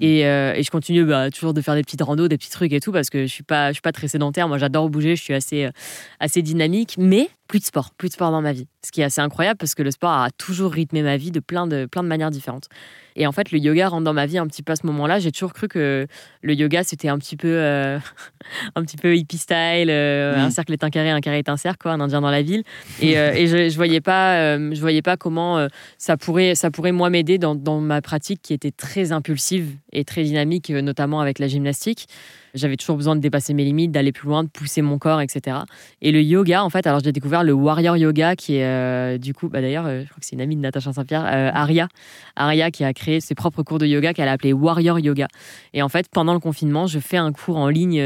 Euh, 0.02 0.54
et, 0.54 0.62
je 0.62 0.70
continue 0.70 1.04
bah, 1.04 1.30
toujours 1.30 1.54
de 1.54 1.60
faire 1.60 1.74
des 1.74 1.82
petites 1.82 2.02
randos, 2.02 2.28
des 2.28 2.36
petits 2.36 2.50
trucs 2.50 2.72
et 2.72 2.80
tout, 2.80 2.92
parce 2.92 3.10
que 3.10 3.22
je 3.22 3.32
suis 3.32 3.42
pas, 3.42 3.72
suis 3.72 3.82
pas 3.82 3.92
très 3.92 4.08
sédentaire. 4.08 4.48
Moi, 4.48 4.58
j'adore 4.58 4.90
bouger, 4.90 5.16
je 5.16 5.22
suis 5.22 5.34
assez, 5.34 5.64
euh, 5.64 5.70
assez 6.20 6.42
dynamique, 6.42 6.96
mais 6.98 7.28
plus 7.46 7.60
de 7.60 7.64
sport, 7.64 7.90
plus 7.96 8.08
de 8.08 8.14
sport 8.14 8.30
dans 8.30 8.42
ma 8.42 8.52
vie. 8.52 8.66
Ce 8.84 8.92
qui 8.92 9.00
est 9.00 9.04
assez 9.04 9.20
incroyable 9.20 9.58
parce 9.58 9.74
que 9.74 9.82
le 9.82 9.90
sport 9.90 10.10
a 10.10 10.30
toujours 10.30 10.72
rythmé 10.72 11.02
ma 11.02 11.16
vie 11.16 11.30
de 11.30 11.40
plein 11.40 11.66
de, 11.66 11.86
plein 11.86 12.02
de 12.02 12.08
manières 12.08 12.30
différentes. 12.30 12.68
Et 13.16 13.26
en 13.26 13.32
fait, 13.32 13.50
le 13.50 13.58
yoga 13.58 13.88
rentre 13.88 14.04
dans 14.04 14.12
ma 14.12 14.26
vie 14.26 14.38
un 14.38 14.46
petit 14.46 14.62
peu 14.62 14.72
à 14.72 14.76
ce 14.76 14.86
moment-là. 14.86 15.18
J'ai 15.18 15.32
toujours 15.32 15.54
cru 15.54 15.68
que 15.68 16.06
le 16.42 16.54
yoga, 16.54 16.84
c'était 16.84 17.08
un 17.08 17.18
petit 17.18 17.36
peu, 17.36 17.48
euh, 17.48 17.98
un 18.74 18.82
petit 18.82 18.98
peu 18.98 19.16
hippie 19.16 19.38
style. 19.38 19.88
Euh, 19.88 20.36
un 20.36 20.50
cercle 20.50 20.72
est 20.74 20.84
un 20.84 20.90
carré, 20.90 21.10
un 21.10 21.20
carré 21.20 21.38
est 21.38 21.48
un 21.48 21.56
cercle, 21.56 21.78
quoi, 21.80 21.92
un 21.92 22.00
indien 22.00 22.20
dans 22.20 22.30
la 22.30 22.42
ville. 22.42 22.62
Et, 23.00 23.18
euh, 23.18 23.32
et 23.32 23.46
je, 23.46 23.70
je 23.70 23.76
voyais 23.76 24.02
pas, 24.02 24.58
je 24.58 24.80
voyais 24.80 25.02
pas 25.02 25.16
comment 25.16 25.66
ça 25.96 26.16
pourrait, 26.16 26.54
ça 26.54 26.70
pourrait 26.70 26.92
moi 26.92 27.08
m'aider 27.08 27.38
dans, 27.38 27.54
dans 27.54 27.80
ma 27.80 28.02
pratique 28.02 28.42
qui 28.42 28.52
était 28.52 28.70
très 28.70 29.12
impulsive 29.12 29.70
et 29.92 30.04
très 30.04 30.22
dynamique, 30.22 30.70
notamment 30.70 31.20
avec 31.20 31.38
la 31.38 31.48
gymnastique. 31.48 32.06
J'avais 32.56 32.76
toujours 32.76 32.96
besoin 32.96 33.14
de 33.14 33.20
dépasser 33.20 33.54
mes 33.54 33.64
limites, 33.64 33.92
d'aller 33.92 34.12
plus 34.12 34.28
loin, 34.28 34.42
de 34.42 34.48
pousser 34.48 34.82
mon 34.82 34.98
corps, 34.98 35.20
etc. 35.20 35.58
Et 36.02 36.10
le 36.10 36.22
yoga, 36.22 36.64
en 36.64 36.70
fait, 36.70 36.86
alors 36.86 37.00
j'ai 37.00 37.12
découvert 37.12 37.44
le 37.44 37.52
warrior 37.52 37.96
yoga 37.96 38.34
qui 38.34 38.56
est 38.56 38.64
euh, 38.64 39.18
du 39.18 39.34
coup, 39.34 39.48
bah, 39.48 39.60
d'ailleurs, 39.60 39.86
euh, 39.86 40.02
je 40.02 40.08
crois 40.08 40.20
que 40.20 40.26
c'est 40.26 40.34
une 40.34 40.40
amie 40.40 40.56
de 40.56 40.60
Natacha 40.60 40.92
Saint-Pierre, 40.92 41.24
euh, 41.26 41.50
Aria. 41.52 41.88
Aria 42.34 42.70
qui 42.70 42.84
a 42.84 42.92
créé 42.92 43.20
ses 43.20 43.34
propres 43.34 43.62
cours 43.62 43.78
de 43.78 43.86
yoga 43.86 44.12
qu'elle 44.12 44.28
a 44.28 44.32
appelé 44.32 44.52
warrior 44.52 44.98
yoga. 44.98 45.28
Et 45.74 45.82
en 45.82 45.88
fait, 45.88 46.08
pendant 46.10 46.32
le 46.32 46.40
confinement, 46.40 46.86
je 46.86 46.98
fais 46.98 47.18
un 47.18 47.32
cours 47.32 47.56
en 47.56 47.68
ligne, 47.68 48.02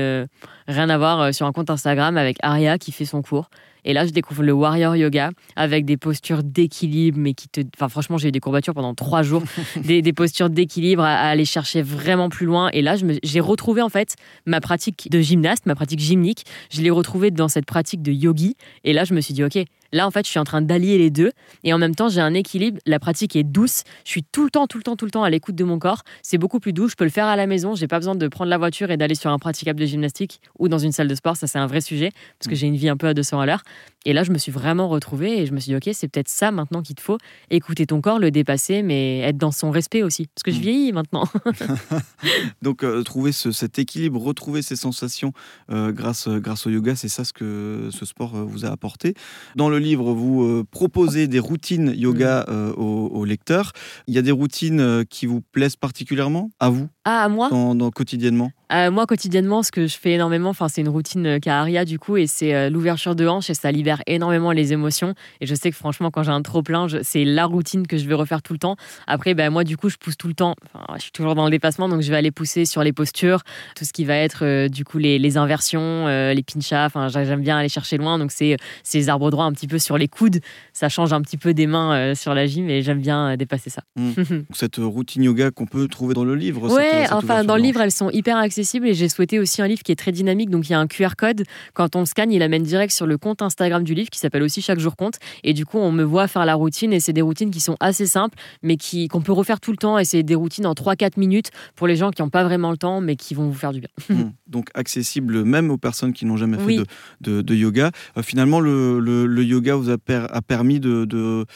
rien 0.68 0.90
à 0.90 0.98
voir, 0.98 1.32
sur 1.32 1.46
un 1.46 1.52
compte 1.52 1.70
Instagram 1.70 2.16
avec 2.16 2.36
Aria 2.42 2.78
qui 2.78 2.92
fait 2.92 3.04
son 3.04 3.22
cours. 3.22 3.50
Et 3.84 3.92
là, 3.92 4.06
je 4.06 4.10
découvre 4.10 4.42
le 4.42 4.52
warrior 4.52 4.96
yoga 4.96 5.30
avec 5.56 5.84
des 5.84 5.96
postures 5.96 6.42
d'équilibre, 6.42 7.18
mais 7.18 7.34
qui 7.34 7.48
te. 7.48 7.60
Enfin, 7.76 7.88
franchement, 7.88 8.18
j'ai 8.18 8.28
eu 8.28 8.32
des 8.32 8.40
courbatures 8.40 8.74
pendant 8.74 8.94
trois 8.94 9.22
jours, 9.22 9.42
des, 9.76 10.02
postures 10.12 10.50
d'équilibre 10.50 11.02
à, 11.02 11.14
aller 11.14 11.44
chercher 11.44 11.82
vraiment 11.82 12.28
plus 12.28 12.46
loin. 12.46 12.70
Et 12.72 12.82
là, 12.82 12.96
j'ai 13.22 13.40
retrouvé 13.40 13.82
en 13.82 13.88
fait 13.88 14.16
ma 14.46 14.60
pratique 14.60 15.08
de 15.10 15.20
gymnaste, 15.20 15.66
ma 15.66 15.74
pratique 15.74 16.00
gymnique. 16.00 16.44
Je 16.70 16.82
l'ai 16.82 16.90
retrouvée 16.90 17.30
dans 17.30 17.48
cette 17.48 17.66
pratique 17.66 18.02
de 18.02 18.12
yogi. 18.12 18.56
Et 18.84 18.92
là, 18.92 19.04
je 19.04 19.14
me 19.14 19.20
suis 19.20 19.34
dit, 19.34 19.44
OK, 19.44 19.58
Là, 19.92 20.06
en 20.06 20.10
fait, 20.10 20.24
je 20.24 20.30
suis 20.30 20.38
en 20.38 20.44
train 20.44 20.62
d'allier 20.62 20.98
les 20.98 21.10
deux. 21.10 21.32
Et 21.64 21.72
en 21.72 21.78
même 21.78 21.94
temps, 21.94 22.08
j'ai 22.08 22.20
un 22.20 22.34
équilibre. 22.34 22.78
La 22.86 22.98
pratique 22.98 23.36
est 23.36 23.44
douce. 23.44 23.82
Je 24.04 24.10
suis 24.10 24.22
tout 24.22 24.44
le 24.44 24.50
temps, 24.50 24.66
tout 24.66 24.78
le 24.78 24.82
temps, 24.82 24.96
tout 24.96 25.04
le 25.04 25.10
temps 25.10 25.22
à 25.22 25.30
l'écoute 25.30 25.54
de 25.54 25.64
mon 25.64 25.78
corps. 25.78 26.02
C'est 26.22 26.38
beaucoup 26.38 26.60
plus 26.60 26.72
doux. 26.72 26.88
Je 26.88 26.94
peux 26.94 27.04
le 27.04 27.10
faire 27.10 27.26
à 27.26 27.36
la 27.36 27.46
maison. 27.46 27.74
J'ai 27.74 27.88
pas 27.88 27.98
besoin 27.98 28.14
de 28.14 28.28
prendre 28.28 28.50
la 28.50 28.58
voiture 28.58 28.90
et 28.90 28.96
d'aller 28.96 29.14
sur 29.14 29.30
un 29.30 29.38
praticable 29.38 29.80
de 29.80 29.86
gymnastique 29.86 30.40
ou 30.58 30.68
dans 30.68 30.78
une 30.78 30.92
salle 30.92 31.08
de 31.08 31.14
sport. 31.14 31.36
Ça, 31.36 31.46
c'est 31.46 31.58
un 31.58 31.66
vrai 31.66 31.80
sujet 31.80 32.10
parce 32.38 32.48
que 32.48 32.52
mm. 32.52 32.56
j'ai 32.56 32.66
une 32.66 32.76
vie 32.76 32.88
un 32.88 32.96
peu 32.96 33.08
à 33.08 33.14
200 33.14 33.40
à 33.40 33.46
l'heure. 33.46 33.62
Et 34.06 34.14
là, 34.14 34.24
je 34.24 34.32
me 34.32 34.38
suis 34.38 34.50
vraiment 34.50 34.88
retrouvée 34.88 35.40
et 35.40 35.46
je 35.46 35.52
me 35.52 35.60
suis 35.60 35.70
dit, 35.70 35.76
OK, 35.76 35.94
c'est 35.94 36.08
peut-être 36.08 36.28
ça 36.28 36.50
maintenant 36.50 36.80
qu'il 36.80 36.96
te 36.96 37.02
faut. 37.02 37.18
Écouter 37.50 37.86
ton 37.86 38.00
corps, 38.00 38.18
le 38.18 38.30
dépasser, 38.30 38.82
mais 38.82 39.18
être 39.20 39.36
dans 39.36 39.50
son 39.50 39.70
respect 39.70 40.02
aussi. 40.02 40.28
Parce 40.34 40.42
que 40.42 40.50
je 40.50 40.58
mm. 40.58 40.62
vieillis 40.62 40.92
maintenant. 40.92 41.28
Donc, 42.62 42.82
euh, 42.82 43.02
trouver 43.02 43.32
cet 43.32 43.78
équilibre, 43.78 44.20
retrouver 44.20 44.62
ses 44.62 44.76
sensations 44.76 45.32
euh, 45.70 45.92
grâce, 45.92 46.28
grâce 46.28 46.66
au 46.66 46.70
yoga, 46.70 46.94
c'est 46.94 47.08
ça 47.08 47.24
ce 47.24 47.32
que 47.32 47.90
ce 47.90 48.06
sport 48.06 48.36
euh, 48.36 48.44
vous 48.44 48.64
a 48.64 48.68
apporté. 48.68 49.14
Dans 49.56 49.68
le 49.68 49.78
livre, 49.80 50.12
vous 50.12 50.64
proposez 50.70 51.26
des 51.26 51.38
routines 51.38 51.92
yoga 51.96 52.46
mm. 52.48 52.80
aux, 52.80 53.24
lecteurs. 53.24 53.72
Il 54.06 54.14
y 54.14 54.18
a 54.18 54.22
des 54.22 54.30
routines 54.30 55.04
qui 55.08 55.26
vous 55.26 55.40
plaisent 55.40 55.76
particulièrement 55.76 56.50
à 56.60 56.70
vous? 56.70 56.88
Ah, 57.04 57.24
à 57.24 57.28
moi? 57.28 57.48
Dans, 57.50 57.90
Quotidiennement? 57.90 58.52
Moi, 58.70 59.06
quotidiennement, 59.06 59.62
ce 59.62 59.72
que 59.72 59.86
je 59.86 59.96
fais 59.96 60.12
énormément, 60.12 60.52
c'est 60.68 60.80
une 60.80 60.88
routine 60.88 61.40
qu'a 61.40 61.60
Aria 61.60 61.84
du 61.84 61.98
coup, 61.98 62.16
et 62.16 62.26
c'est 62.26 62.70
l'ouverture 62.70 63.14
de 63.14 63.26
hanche 63.26 63.50
et 63.50 63.54
ça 63.54 63.72
libère 63.72 64.02
énormément 64.06 64.52
les 64.52 64.72
émotions. 64.72 65.14
Et 65.40 65.46
je 65.46 65.54
sais 65.54 65.70
que 65.70 65.76
franchement, 65.76 66.10
quand 66.10 66.22
j'ai 66.22 66.30
un 66.30 66.42
trop 66.42 66.62
plein, 66.62 66.86
c'est 67.02 67.24
la 67.24 67.46
routine 67.46 67.86
que 67.86 67.96
je 67.96 68.06
vais 68.06 68.14
refaire 68.14 68.42
tout 68.42 68.52
le 68.52 68.58
temps. 68.58 68.76
Après, 69.06 69.34
ben, 69.34 69.50
moi, 69.50 69.64
du 69.64 69.76
coup, 69.76 69.88
je 69.88 69.96
pousse 69.96 70.16
tout 70.16 70.28
le 70.28 70.34
temps. 70.34 70.54
je 70.94 71.02
suis 71.02 71.10
toujours 71.10 71.34
dans 71.34 71.44
le 71.44 71.50
dépassement, 71.50 71.88
donc 71.88 72.02
je 72.02 72.10
vais 72.10 72.16
aller 72.16 72.30
pousser 72.30 72.64
sur 72.64 72.82
les 72.84 72.92
postures, 72.92 73.42
tout 73.74 73.84
ce 73.84 73.92
qui 73.92 74.04
va 74.04 74.16
être 74.16 74.44
euh, 74.44 74.68
du 74.68 74.84
coup 74.84 74.98
les, 74.98 75.18
les 75.18 75.36
inversions, 75.36 76.06
euh, 76.06 76.32
les 76.32 76.42
pinchas. 76.42 76.86
Enfin, 76.86 77.08
j'aime 77.08 77.40
bien 77.40 77.58
aller 77.58 77.68
chercher 77.68 77.96
loin. 77.96 78.18
Donc, 78.18 78.30
c'est 78.30 78.56
ces 78.82 79.08
arbres 79.08 79.30
droits 79.30 79.44
un 79.44 79.52
petit 79.52 79.66
peu 79.66 79.78
sur 79.78 79.98
les 79.98 80.08
coudes. 80.08 80.40
Ça 80.72 80.88
change 80.88 81.12
un 81.12 81.22
petit 81.22 81.36
peu 81.36 81.54
des 81.54 81.66
mains 81.66 81.92
euh, 81.94 82.14
sur 82.14 82.34
la 82.34 82.46
gym 82.46 82.68
et 82.68 82.82
j'aime 82.82 83.00
bien 83.00 83.36
dépasser 83.36 83.70
ça. 83.70 83.82
Mmh. 83.96 84.12
cette 84.52 84.76
routine 84.76 85.24
yoga 85.24 85.50
qu'on 85.50 85.66
peut 85.66 85.88
trouver 85.88 86.14
dans 86.14 86.24
le 86.24 86.34
livre. 86.34 86.72
Ouais, 86.72 87.06
enfin, 87.10 87.44
dans 87.44 87.56
le 87.56 87.62
livre, 87.62 87.80
elles 87.80 87.90
sont 87.90 88.10
hyper 88.10 88.36
accessibles. 88.36 88.59
Accessible 88.60 88.88
et 88.88 88.94
j'ai 88.94 89.08
souhaité 89.08 89.38
aussi 89.38 89.62
un 89.62 89.66
livre 89.66 89.82
qui 89.82 89.90
est 89.90 89.96
très 89.96 90.12
dynamique. 90.12 90.50
Donc 90.50 90.68
il 90.68 90.72
y 90.72 90.74
a 90.74 90.78
un 90.78 90.86
QR 90.86 91.16
code. 91.16 91.44
Quand 91.72 91.96
on 91.96 92.04
scanne, 92.04 92.30
il 92.30 92.42
amène 92.42 92.62
direct 92.62 92.92
sur 92.92 93.06
le 93.06 93.16
compte 93.16 93.40
Instagram 93.40 93.82
du 93.84 93.94
livre 93.94 94.10
qui 94.10 94.18
s'appelle 94.18 94.42
aussi 94.42 94.60
Chaque 94.60 94.78
jour 94.78 94.96
compte. 94.96 95.14
Et 95.44 95.54
du 95.54 95.64
coup, 95.64 95.78
on 95.78 95.92
me 95.92 96.02
voit 96.02 96.28
faire 96.28 96.44
la 96.44 96.54
routine 96.54 96.92
et 96.92 97.00
c'est 97.00 97.14
des 97.14 97.22
routines 97.22 97.50
qui 97.50 97.60
sont 97.60 97.76
assez 97.80 98.06
simples, 98.06 98.36
mais 98.62 98.76
qui 98.76 99.08
qu'on 99.08 99.22
peut 99.22 99.32
refaire 99.32 99.60
tout 99.60 99.70
le 99.70 99.78
temps. 99.78 99.98
Et 99.98 100.04
c'est 100.04 100.22
des 100.22 100.34
routines 100.34 100.66
en 100.66 100.74
3-4 100.74 101.18
minutes 101.18 101.50
pour 101.74 101.86
les 101.86 101.96
gens 101.96 102.10
qui 102.10 102.20
n'ont 102.20 102.28
pas 102.28 102.44
vraiment 102.44 102.70
le 102.70 102.76
temps, 102.76 103.00
mais 103.00 103.16
qui 103.16 103.34
vont 103.34 103.48
vous 103.48 103.58
faire 103.58 103.72
du 103.72 103.80
bien. 103.80 103.88
Mmh. 104.10 104.32
Donc 104.48 104.70
accessible 104.74 105.44
même 105.44 105.70
aux 105.70 105.78
personnes 105.78 106.12
qui 106.12 106.26
n'ont 106.26 106.36
jamais 106.36 106.58
fait 106.58 106.82
de, 107.20 107.54
yoga. 107.54 107.92
Euh, 108.16 108.22
finalement, 108.22 108.58
le, 108.58 109.42
yoga 109.44 109.76
vous 109.76 109.88
a, 109.88 109.98
permis 109.98 110.80
de, 110.80 111.04
de, 111.04 111.46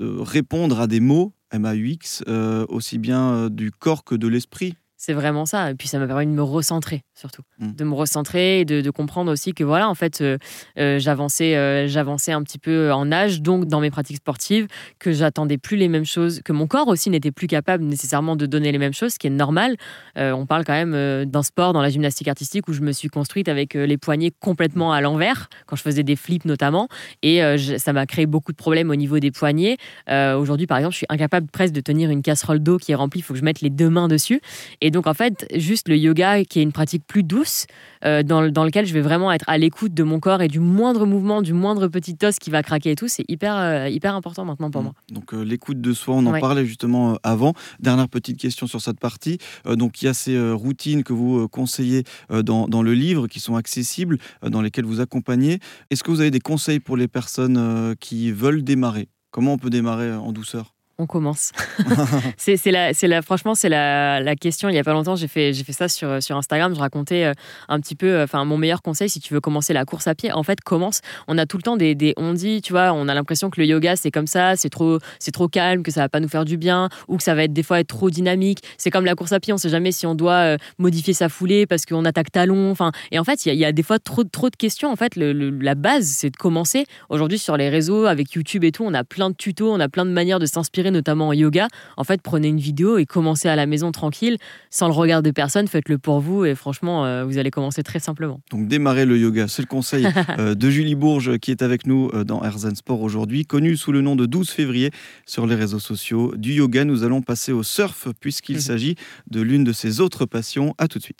répondre 0.00 0.80
à 0.80 0.86
des 0.86 1.00
mots 1.00 1.34
MAUX, 1.52 2.22
euh, 2.28 2.66
aussi 2.68 2.98
bien 2.98 3.32
euh, 3.32 3.48
du 3.48 3.70
corps 3.70 4.04
que 4.04 4.14
de 4.14 4.28
l'esprit. 4.28 4.74
C'est 4.98 5.14
vraiment 5.14 5.46
ça. 5.46 5.70
Et 5.70 5.74
puis 5.74 5.88
ça 5.88 5.98
m'a 5.98 6.06
permis 6.06 6.26
de 6.26 6.32
me 6.32 6.42
recentrer 6.42 7.02
surtout, 7.18 7.42
mmh. 7.58 7.72
de 7.72 7.84
me 7.84 7.94
recentrer 7.94 8.60
et 8.60 8.64
de, 8.64 8.88
comprendre 8.90 9.30
aussi 9.30 9.52
que 9.52 9.64
voilà, 9.64 9.88
en 9.88 9.94
fait, 9.94 10.20
euh, 10.20 10.38
euh, 10.78 10.98
j'avançais, 10.98 11.56
euh, 11.56 11.86
j'avançais 11.88 12.32
un 12.32 12.42
petit 12.42 12.58
peu 12.58 12.90
en 12.92 13.12
âge, 13.12 13.42
donc 13.42 13.66
dans 13.66 13.80
mes 13.80 13.90
pratiques 13.90 14.16
sportives, 14.16 14.66
que 14.98 15.12
j'attendais 15.12 15.58
plus 15.58 15.76
les 15.76 15.88
mêmes 15.88 16.06
choses, 16.06 16.40
que 16.42 16.52
mon 16.52 16.66
corps 16.66 16.88
aussi 16.88 17.10
n'était 17.10 17.30
plus 17.30 17.48
capable 17.48 17.84
nécessairement 17.84 18.36
de 18.36 18.46
donner 18.46 18.72
les 18.72 18.78
mêmes 18.78 18.94
choses, 18.94 19.14
ce 19.14 19.18
qui 19.18 19.26
est 19.26 19.30
normal. 19.30 19.76
on 20.16 20.46
parle 20.46 20.64
quand 20.64 20.72
même 20.72 21.24
d'un 21.26 21.42
sport 21.42 21.72
dans 21.72 21.82
la 21.82 21.90
gymnastique 21.90 22.28
artistique 22.28 22.68
où 22.68 22.72
je 22.72 22.80
me 22.80 22.92
suis 22.92 23.08
construite 23.08 23.48
avec 23.48 23.74
les 23.74 23.98
poignets 23.98 24.32
complètement 24.40 24.92
à 24.92 25.00
l'envers 25.00 25.48
quand 25.66 25.76
je 25.76 25.82
faisais 25.82 26.02
des 26.02 26.16
flips 26.16 26.44
notamment, 26.44 26.88
et 27.22 27.40
ça 27.78 27.92
m'a 27.92 28.06
créé 28.06 28.26
beaucoup 28.26 28.52
de 28.52 28.56
problèmes 28.56 28.90
au 28.90 28.96
niveau 28.96 29.18
des 29.18 29.30
poignets. 29.30 29.76
Aujourd'hui, 30.08 30.66
par 30.66 30.78
exemple, 30.78 30.92
je 30.92 30.98
suis 30.98 31.06
incapable 31.08 31.48
presque 31.50 31.74
de 31.74 31.80
tenir 31.80 32.10
une 32.10 32.22
casserole 32.22 32.60
d'eau 32.60 32.78
qui 32.78 32.92
est 32.92 32.94
remplie, 32.94 33.20
il 33.20 33.22
faut 33.22 33.34
que 33.34 33.40
je 33.40 33.44
mette 33.44 33.60
les 33.60 33.70
deux 33.70 33.90
mains 33.90 34.08
dessus. 34.08 34.40
Et 34.80 34.90
donc, 34.90 35.06
en 35.06 35.14
fait, 35.14 35.46
juste 35.54 35.88
le 35.88 35.96
yoga, 35.96 36.44
qui 36.44 36.60
est 36.60 36.62
une 36.62 36.72
pratique 36.72 37.04
plus 37.08 37.24
douce, 37.24 37.66
euh, 38.04 38.22
dans, 38.22 38.48
dans, 38.48 38.64
lequel 38.64 38.86
je 38.86 38.94
vais 38.94 39.00
vraiment 39.00 39.32
être 39.32 39.44
à 39.48 39.58
l'écoute 39.58 39.94
de 39.94 40.02
mon 40.04 40.20
corps 40.20 40.42
et 40.42 40.48
du 40.48 40.60
moindre 40.60 41.06
mouvement, 41.06 41.42
du 41.42 41.54
moindre 41.54 41.88
petit 41.88 42.16
os 42.22 42.38
qui 42.38 42.50
va 42.50 42.62
craquer 42.62 42.92
et 42.92 42.94
tout, 42.94 43.08
c'est 43.08 43.24
hyper, 43.28 43.56
euh, 43.56 43.88
hyper 43.88 44.14
important 44.14 44.44
maintenant 44.44 44.70
pour 44.70 44.82
mmh. 44.82 44.84
moi. 44.84 44.94
Donc, 45.10 45.34
euh, 45.34 45.42
l'écoute 45.42 45.80
de 45.80 45.92
soi, 45.92 46.14
on 46.14 46.26
en 46.26 46.38
parlait 46.38 46.64
justement 46.64 47.18
avant. 47.24 47.54
Dernière 47.80 48.08
petite 48.08 48.38
question 48.38 48.66
sur 48.66 48.80
cette 48.80 49.00
partie. 49.00 49.38
donc, 49.64 50.02
il 50.02 50.04
y 50.04 50.08
a 50.08 50.14
ces 50.14 50.38
routines 50.52 51.02
que 51.02 51.14
vous 51.14 51.48
conseillez 51.48 52.04
dans, 52.30 52.68
dans, 52.68 52.82
le 52.82 52.92
livre 52.92 53.26
qui 53.26 53.40
sont 53.40 53.56
accessibles, 53.56 54.18
dans 54.42 54.60
lesquelles 54.60 54.84
vous 54.84 55.00
accompagnez. 55.00 55.58
Est-ce 55.90 56.04
que 56.04 56.10
vous 56.10 56.20
avez 56.20 56.30
des 56.30 56.40
conseils 56.40 56.80
pour 56.80 56.96
les 56.96 57.08
personnes 57.08 57.96
qui 57.98 58.30
veulent 58.30 58.62
démarrer? 58.62 59.08
Comment 59.30 59.54
on 59.54 59.58
peut 59.58 59.70
démarrer 59.70 60.12
en 60.12 60.32
douceur? 60.32 60.77
On 60.98 61.06
commence. 61.06 61.52
c'est 62.36 62.58
la, 62.72 62.90
la, 63.00 63.22
franchement, 63.22 63.54
c'est 63.54 63.68
la, 63.68 64.20
la, 64.20 64.34
question. 64.34 64.68
Il 64.68 64.74
y 64.74 64.78
a 64.78 64.84
pas 64.84 64.92
longtemps, 64.92 65.14
j'ai 65.14 65.28
fait, 65.28 65.52
j'ai 65.52 65.62
fait 65.62 65.72
ça 65.72 65.88
sur, 65.88 66.20
sur 66.20 66.36
Instagram. 66.36 66.74
Je 66.74 66.80
racontais 66.80 67.24
euh, 67.24 67.32
un 67.68 67.78
petit 67.78 67.94
peu, 67.94 68.08
euh, 68.08 68.24
enfin, 68.24 68.44
mon 68.44 68.58
meilleur 68.58 68.82
conseil 68.82 69.08
si 69.08 69.20
tu 69.20 69.32
veux 69.32 69.40
commencer 69.40 69.72
la 69.72 69.84
course 69.84 70.08
à 70.08 70.16
pied. 70.16 70.32
En 70.32 70.42
fait, 70.42 70.60
commence. 70.60 71.00
On 71.28 71.38
a 71.38 71.46
tout 71.46 71.56
le 71.56 71.62
temps 71.62 71.76
des, 71.76 72.14
on 72.16 72.32
dit, 72.32 72.62
tu 72.62 72.72
vois, 72.72 72.92
on 72.92 73.06
a 73.06 73.14
l'impression 73.14 73.48
que 73.48 73.60
le 73.60 73.66
yoga 73.66 73.94
c'est 73.94 74.10
comme 74.10 74.26
ça, 74.26 74.56
c'est 74.56 74.70
trop, 74.70 74.98
c'est 75.20 75.30
trop 75.30 75.46
calme, 75.46 75.84
que 75.84 75.92
ça 75.92 76.00
va 76.00 76.08
pas 76.08 76.18
nous 76.18 76.28
faire 76.28 76.44
du 76.44 76.56
bien, 76.56 76.88
ou 77.06 77.16
que 77.16 77.22
ça 77.22 77.34
va 77.36 77.44
être 77.44 77.52
des 77.52 77.62
fois 77.62 77.78
être 77.78 77.88
trop 77.88 78.10
dynamique. 78.10 78.58
C'est 78.76 78.90
comme 78.90 79.04
la 79.04 79.14
course 79.14 79.32
à 79.32 79.38
pied. 79.38 79.52
On 79.52 79.58
sait 79.58 79.68
jamais 79.68 79.92
si 79.92 80.04
on 80.04 80.16
doit 80.16 80.32
euh, 80.32 80.56
modifier 80.78 81.14
sa 81.14 81.28
foulée 81.28 81.66
parce 81.66 81.86
qu'on 81.86 82.04
attaque 82.06 82.32
talon. 82.32 82.72
Enfin, 82.72 82.90
et 83.12 83.20
en 83.20 83.24
fait, 83.24 83.46
il 83.46 83.54
y, 83.54 83.64
a 83.64 83.70
des 83.70 83.84
fois 83.84 84.00
trop, 84.00 84.24
trop 84.24 84.50
de 84.50 84.56
questions. 84.56 84.90
En 84.90 84.96
fait, 84.96 85.14
la 85.14 85.74
base, 85.76 86.06
c'est 86.06 86.30
de 86.30 86.36
commencer. 86.36 86.86
Aujourd'hui, 87.08 87.38
sur 87.38 87.56
les 87.56 87.68
réseaux, 87.68 88.06
avec 88.06 88.32
YouTube 88.32 88.64
et 88.64 88.72
tout, 88.72 88.82
on 88.84 88.94
a 88.94 89.04
plein 89.04 89.30
de 89.30 89.36
tutos, 89.36 89.72
on 89.72 89.78
a 89.78 89.88
plein 89.88 90.04
de 90.04 90.10
manières 90.10 90.40
de 90.40 90.46
s'inspirer 90.46 90.87
notamment 90.90 91.28
en 91.28 91.32
yoga, 91.32 91.68
en 91.96 92.04
fait, 92.04 92.20
prenez 92.22 92.48
une 92.48 92.58
vidéo 92.58 92.98
et 92.98 93.06
commencez 93.06 93.48
à 93.48 93.56
la 93.56 93.66
maison 93.66 93.92
tranquille, 93.92 94.38
sans 94.70 94.88
le 94.88 94.94
regard 94.94 95.22
de 95.22 95.30
personne, 95.30 95.68
faites-le 95.68 95.98
pour 95.98 96.20
vous 96.20 96.44
et 96.44 96.54
franchement, 96.54 97.04
euh, 97.04 97.24
vous 97.24 97.38
allez 97.38 97.50
commencer 97.50 97.82
très 97.82 97.98
simplement. 97.98 98.40
Donc 98.50 98.68
démarrez 98.68 99.06
le 99.06 99.18
yoga, 99.18 99.48
c'est 99.48 99.62
le 99.62 99.66
conseil 99.66 100.06
euh, 100.38 100.54
de 100.54 100.70
Julie 100.70 100.94
Bourges 100.94 101.38
qui 101.38 101.50
est 101.50 101.62
avec 101.62 101.86
nous 101.86 102.10
euh, 102.14 102.24
dans 102.24 102.42
Herzen 102.42 102.74
Sport 102.74 103.00
aujourd'hui, 103.00 103.44
connue 103.46 103.76
sous 103.76 103.92
le 103.92 104.00
nom 104.00 104.16
de 104.16 104.26
12 104.26 104.50
février 104.50 104.90
sur 105.26 105.46
les 105.46 105.54
réseaux 105.54 105.78
sociaux. 105.78 106.34
Du 106.36 106.52
yoga, 106.52 106.84
nous 106.84 107.04
allons 107.04 107.22
passer 107.22 107.52
au 107.52 107.62
surf 107.62 108.08
puisqu'il 108.20 108.60
s'agit 108.60 108.96
de 109.30 109.40
l'une 109.40 109.64
de 109.64 109.72
ses 109.72 110.00
autres 110.00 110.26
passions. 110.26 110.74
À 110.78 110.88
tout 110.88 110.98
de 110.98 111.04
suite. 111.04 111.16